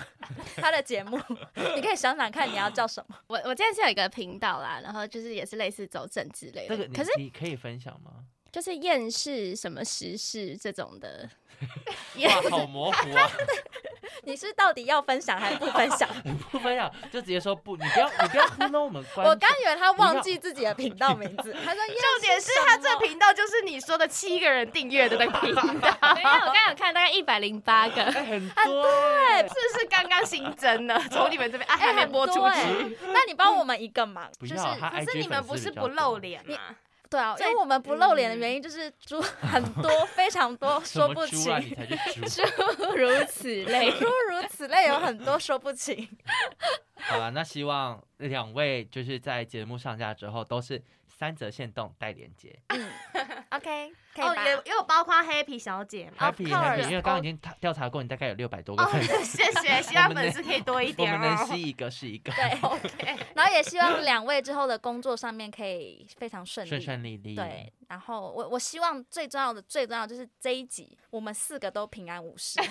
[0.58, 1.20] 他的节目，
[1.76, 3.16] 你可以想想看你要叫什么。
[3.28, 6.78] 我我现在是有一个频道啦，然后就是也是类似走政之类的。
[6.78, 8.12] 这个可是你可以分享吗？
[8.56, 11.30] 就是厌世什么时事这种的，
[12.24, 13.30] 哇，好模糊啊！
[14.24, 16.08] 你是到底要分享还是不分享？
[16.50, 19.04] 不分享就直接说不，你不要你不要糊弄我们。
[19.18, 25.62] 我刚以为他忘记自己的频道名字，他说重点是他这频道就是你说的七个人订阅的那个频道。
[25.66, 32.98] 没有，我刚刚有看大概一百零八个，很多，对，这是刚刚新增的，从你们这边啊还没播出去。
[33.12, 36.58] 那你帮我们一个忙，就是可是你们不是不露脸吗？
[37.16, 41.46] 对啊，因为我们不露脸的原因就是猪很多非常多 说不清，
[42.28, 46.06] 诸如此类，诸如此类有很多说不清。
[47.08, 50.84] 好了，那希望两位就是在节目上架之后都是。
[51.18, 52.90] 三折限动带连接，嗯
[53.52, 72.60] ，OK，可以哦，也也有包括 Happy 小姐，Happy Happy，因为刚刚已经调查过，你大概有六百多个粉丝，谢谢， 希望粉丝可以多一点，我们能吸一个是一个，对，OK， 然后也希望两位之后的工作上面可以非常顺利，顺顺利利，对，然后我我希望最重要的最重要就是这一集我们四个都平安无事。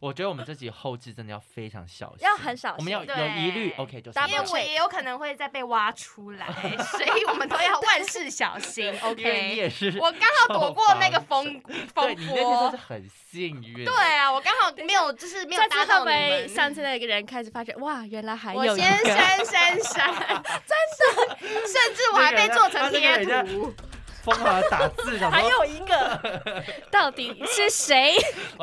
[0.00, 6.46] 我觉得我们这集后置真的要非常小心，要很小心，我们要有疑虑，OK，就是因为我也有可能会再被挖出来，
[6.96, 9.48] 所以我们都要万事小心， OK。
[9.48, 13.84] 你也是，我刚好躲过那个风风波，你那天是很幸运。
[13.84, 16.48] 对啊，我刚好没有，就是没有搭到你们。
[16.48, 18.60] 上次那个人开始发觉，哇，原来还有。
[18.60, 23.74] 我先删删删，真的，甚至我还被做成贴图。
[24.22, 26.20] 疯狂的打字，还有一个，
[26.90, 28.14] 到底是谁？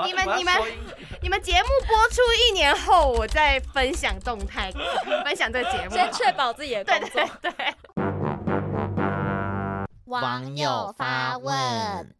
[0.05, 0.53] 你们、你们、
[1.21, 4.71] 你们节目播出一年后，我再分享动态，
[5.23, 7.09] 分享这个节目，先确保自己的工作。
[7.41, 7.75] 对对对。
[10.05, 12.15] 网友发问，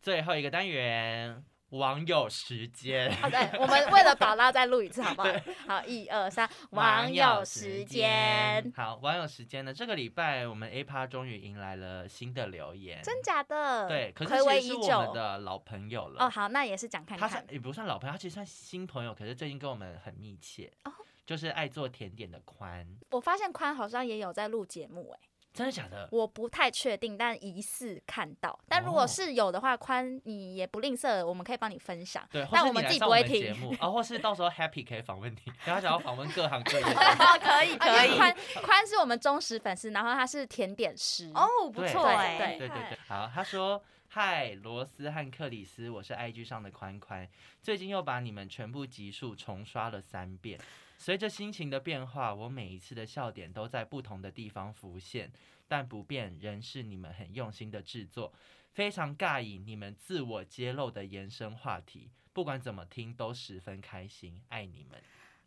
[0.00, 1.42] 最后一个单元。
[1.74, 5.28] 网友时间，好的，我们为了宝拉再录一次，好不好？
[5.66, 8.72] 好，一二三，网友时间。
[8.76, 9.74] 好，网友时间呢？
[9.74, 13.88] 这个礼拜我们 A 趴终于迎来了新的留言，真假的？
[13.88, 16.24] 对，可是其实是我们的老朋友了。
[16.24, 17.28] 哦，好，那也是讲看看。
[17.28, 20.70] 他也不算老朋友，他其实算新朋友，可是最近跟我们很密切。
[20.84, 20.92] 哦，
[21.26, 22.86] 就是爱做甜点的宽。
[23.10, 25.18] 我发现宽好像也有在录节目，哎。
[25.54, 26.08] 真的假的？
[26.10, 28.58] 我不太确定，但疑似看到。
[28.68, 32.26] 但如果是有的话，宽你也不吝啬，我们可以帮你分享。
[32.32, 33.40] 对，但我们自己不会听。
[33.40, 36.84] 节目啊， 或是到时候 Happy 可以访问你，然后想要访问各行各业。
[37.40, 38.16] 可以可以。
[38.16, 41.30] 宽宽是我们忠实粉丝，然后他是甜点师。
[41.32, 42.36] 哦，不错哎。
[42.36, 42.98] 对对对对。
[43.06, 43.80] 好，他说
[44.10, 47.28] ：“嗨，罗斯和克里斯，我是 IG 上的宽宽，
[47.62, 50.58] 最近又把你们全部集数重刷了三遍。”
[50.96, 55.32] 随着心情的变化，我每一次的笑点都在不同的地方浮现，
[55.68, 58.32] 但不变仍是你们很用心的制作。
[58.72, 65.00] 非常尬意你们自我揭露的延伸话题，不管怎么听都十分开心，爱你们。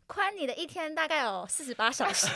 [0.08, 2.28] 宽你的一天大概有四十八小时，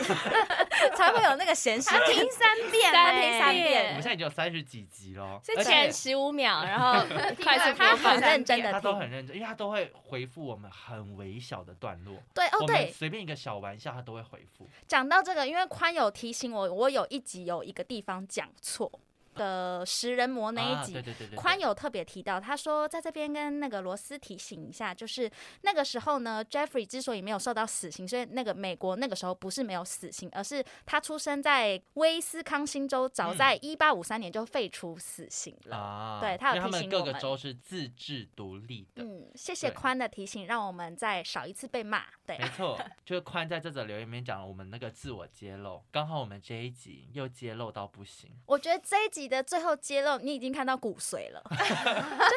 [0.95, 3.88] 才会有那个闲时听三遍，听三遍。
[3.88, 7.03] 我们现在已经有三十几集了，是前十五秒，然后
[7.41, 12.22] 快速他很认真的，他都很认真，因为他都会回复我们很微小的段落。
[12.34, 14.69] 对哦，对，随便一个小玩笑，他都会回复。
[14.88, 18.91] 讲到这个，因为宽有提醒我，我有一集有一个地方讲错。
[19.36, 25.29] 的食人魔那一集，对对对宽有特别提到，他说在这边跟那个罗斯提醒一下，就是
[25.61, 35.77] 那个时候呢，Jeffrey 之所以没有受到死刑，所以那个美国那个时候不是没有死刑，而是他出生在威斯康星州，早在一八五三年就废除死刑了。
[35.77, 39.03] 啊、对他有提醒我们，各个州是自治独立的。
[39.03, 42.03] 嗯，谢谢宽的提醒，让我们再少一次被骂。
[42.25, 48.29] 对，没错， 就是宽在这则留言里面讲了我们那个自我揭露，刚好我们这一集又揭露到不行。
[48.45, 49.20] 我觉得这一集。
[49.22, 51.55] 你的最后揭露，你已经看到骨髓了， 就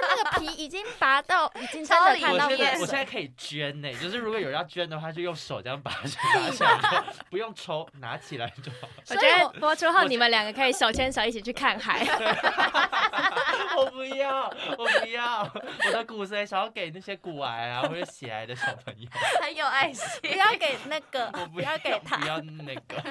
[0.03, 2.73] 那个皮已经拔到，已经真的看到骨髓。
[2.79, 6.19] 我现在可以捐呢，就是如果有人要捐的话，就用手这样拔起
[6.61, 8.89] 来，不用抽，拿起来就好。
[9.09, 12.05] 我觉得播出后你们两个可以手牵手一起去看海。
[13.77, 15.51] 我不要，我不要，
[15.87, 19.09] 我的骨髓想要给那些骨癌啊或者血癌的小朋友，
[19.41, 23.03] 很有爱心，不要给那个，我不要给他，不要那个。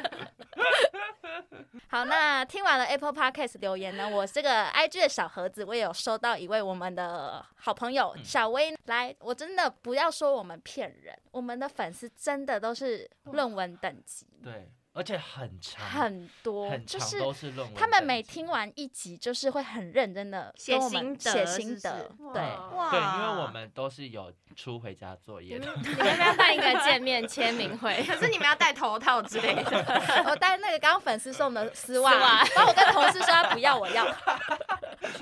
[1.89, 14.69] 好，那听完了 Apple Podcast 留言呢，我这个 IG 的小盒子，我也有收到一位我们的好朋友小薇来，我真的不要说我们骗人，我们的粉丝真的都是论文等级，对。
[14.93, 17.75] 而且很长，很多，很长就是都是论文。
[17.75, 22.41] 他们每听完一集，就是会很认真的写心得，写心得，对，
[22.75, 25.67] 哇，对，因为我们都是有出回家作业的。
[25.81, 30.23] 你们要办一个见面签名会，可是你们要戴头套之类的。
[30.29, 32.13] 我戴那个刚刚粉丝送的丝袜，
[32.55, 34.05] 然后我跟同事说他不要，我要。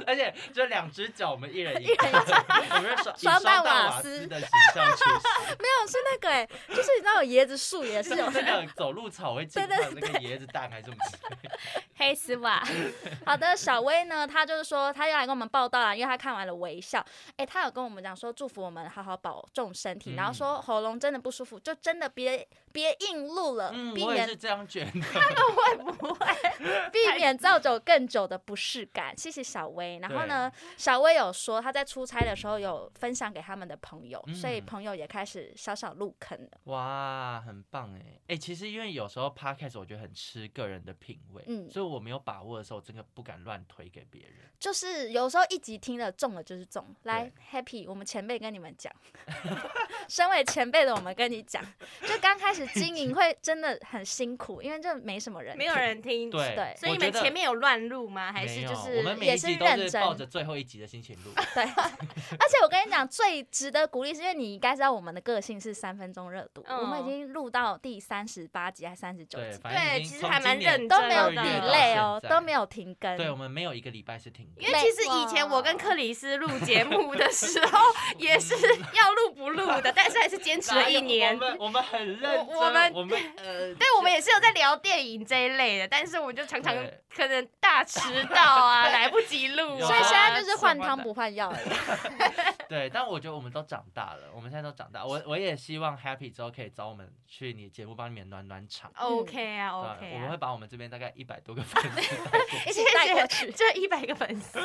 [0.05, 4.85] 而且就两只脚，我们一人一个，我们双双蛋瓦斯的形象。
[4.85, 10.97] 没有，是那个哎，就是你知道有椰子树也是有那个走路草会进到那个椰子蛋还是什么。
[11.95, 12.63] 黑丝袜。
[13.25, 17.05] 好的，小薇呢，她就是说她要来跟我们报道了，因为她看完了微笑，
[17.37, 24.37] 哎，她有跟我们讲说祝福我们好好保重身体，然后说喉咙真的不舒服，就真的别别硬录了，避免。
[24.37, 24.91] 这样觉得。
[25.01, 26.25] 他们会不会
[26.91, 29.15] 避免造就更久的不适感？
[29.17, 29.99] 谢谢小薇。
[29.99, 36.49] 然后呢，小薇有说她在出差的时候有分享给他们的朋友，所以朋友也开始小小入坑了。
[36.65, 44.33] 哇，很棒哎哎，其实因为有时候 podcast 我觉得很吃个人的品味，嗯，所以我没有把握的时候，真的不敢乱推给别人。
[44.59, 46.85] 就是有时候一集听了中了就是中。
[47.03, 48.93] 来，Happy，我们前辈跟你们讲，
[50.07, 51.63] 身为前辈的我们跟你讲，
[52.07, 58.31] 就刚开始经营 会真的很辛苦，因为这没什么人，没有人听，对对，所以你们前面有乱录吗？
[58.31, 61.31] 还是就是我们每一集都是抱着最后一集的心情录。
[61.53, 74.47] 对， 而且我跟你讲，最值得鼓励是因为你应该知道我们的个性是三分钟热度，我们已经录到第三十八集还是三十九集，对，其实还蛮认真，都没有 delay 哦，都没有停更，对，我们没有一个礼拜是停。
[74.57, 77.79] 因为其实以前我跟克里斯录节目的时候，
[78.17, 81.33] 也是要录不录的，但是还是坚持了一年。
[81.33, 86.75] 我们我们很认真，我们我们呃， 对，我们也是有在聊电影这一类的，但是我们就常常
[87.13, 91.59] 可能大迟到啊， 来不及录，所以现在就是换汤不换药了。
[92.69, 95.05] 对，但我觉得我们都长大了，我们现在都长大。
[95.05, 98.91] 我我也希望 Happy 之后可以找我们去你节目帮你们暖暖场。
[98.95, 100.11] OK 啊，OK。
[100.13, 104.59] 我们会把我们这边大概一百多个粉丝一起带过去，这一百个粉丝。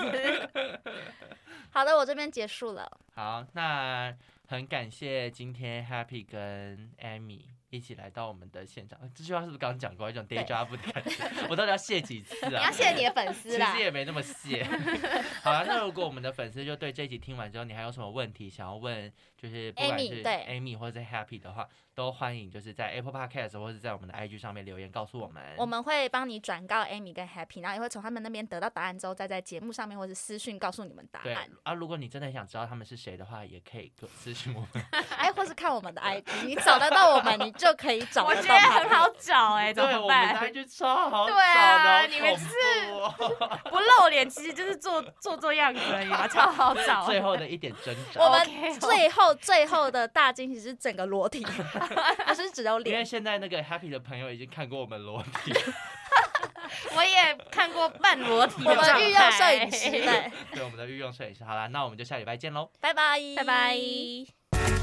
[1.71, 2.91] 好的，我这边结束了。
[3.15, 4.15] 好，那
[4.49, 7.41] 很感谢今天 Happy 跟 Amy
[7.71, 8.99] 一起来到我们的现场。
[9.15, 11.47] 这句话是不是刚刚讲过一种 deja vu 的感觉？
[11.49, 12.49] 我到底要谢几次啊？
[12.61, 13.73] 你要谢你的粉丝啦。
[13.73, 14.63] 其实也没那么谢。
[15.43, 19.13] 好了，那如果我们的粉丝就对这一集听完之后，你还有什么问题想要问，
[19.47, 21.67] 就是不管是 Amy 或者是 Happy 的话。
[21.97, 31.49] 都欢迎，就是在 Apple Podcast 或者在我们的 IG 上面留言告诉我们，我们会帮你转告 Amy 跟 Happy，然后也会从他们那边得到答案之后，再在节目上面或者私讯告诉你们答案。
[31.63, 34.85] 啊，如果你真的想知道他们是谁的话，也可以私讯我们，
[35.17, 38.41] 哎，或是看我们的 IG，你找得到我们，你就可以找得到。
[38.41, 40.35] 我觉得很好找哎、欸，怎么办？
[40.35, 41.41] 对，我们的 IG 超好找的。
[41.41, 42.47] 对啊，你们是
[43.71, 47.07] 不露脸，其实就是做做做样子而已嘛，超好找。
[47.07, 51.45] 最后的一点挣扎，我们最后最后的大惊喜是整个裸体，
[52.27, 52.93] 不是只有脸。
[52.95, 55.53] 因为现在那个 Happy 的朋友已经看过我们裸体，
[56.97, 58.65] 我也看过半裸体。
[58.65, 61.45] 我们御用摄影师， 对，对，我们的御用摄影师。
[61.45, 64.76] 好了，那我们就下礼拜见喽，拜拜，拜拜。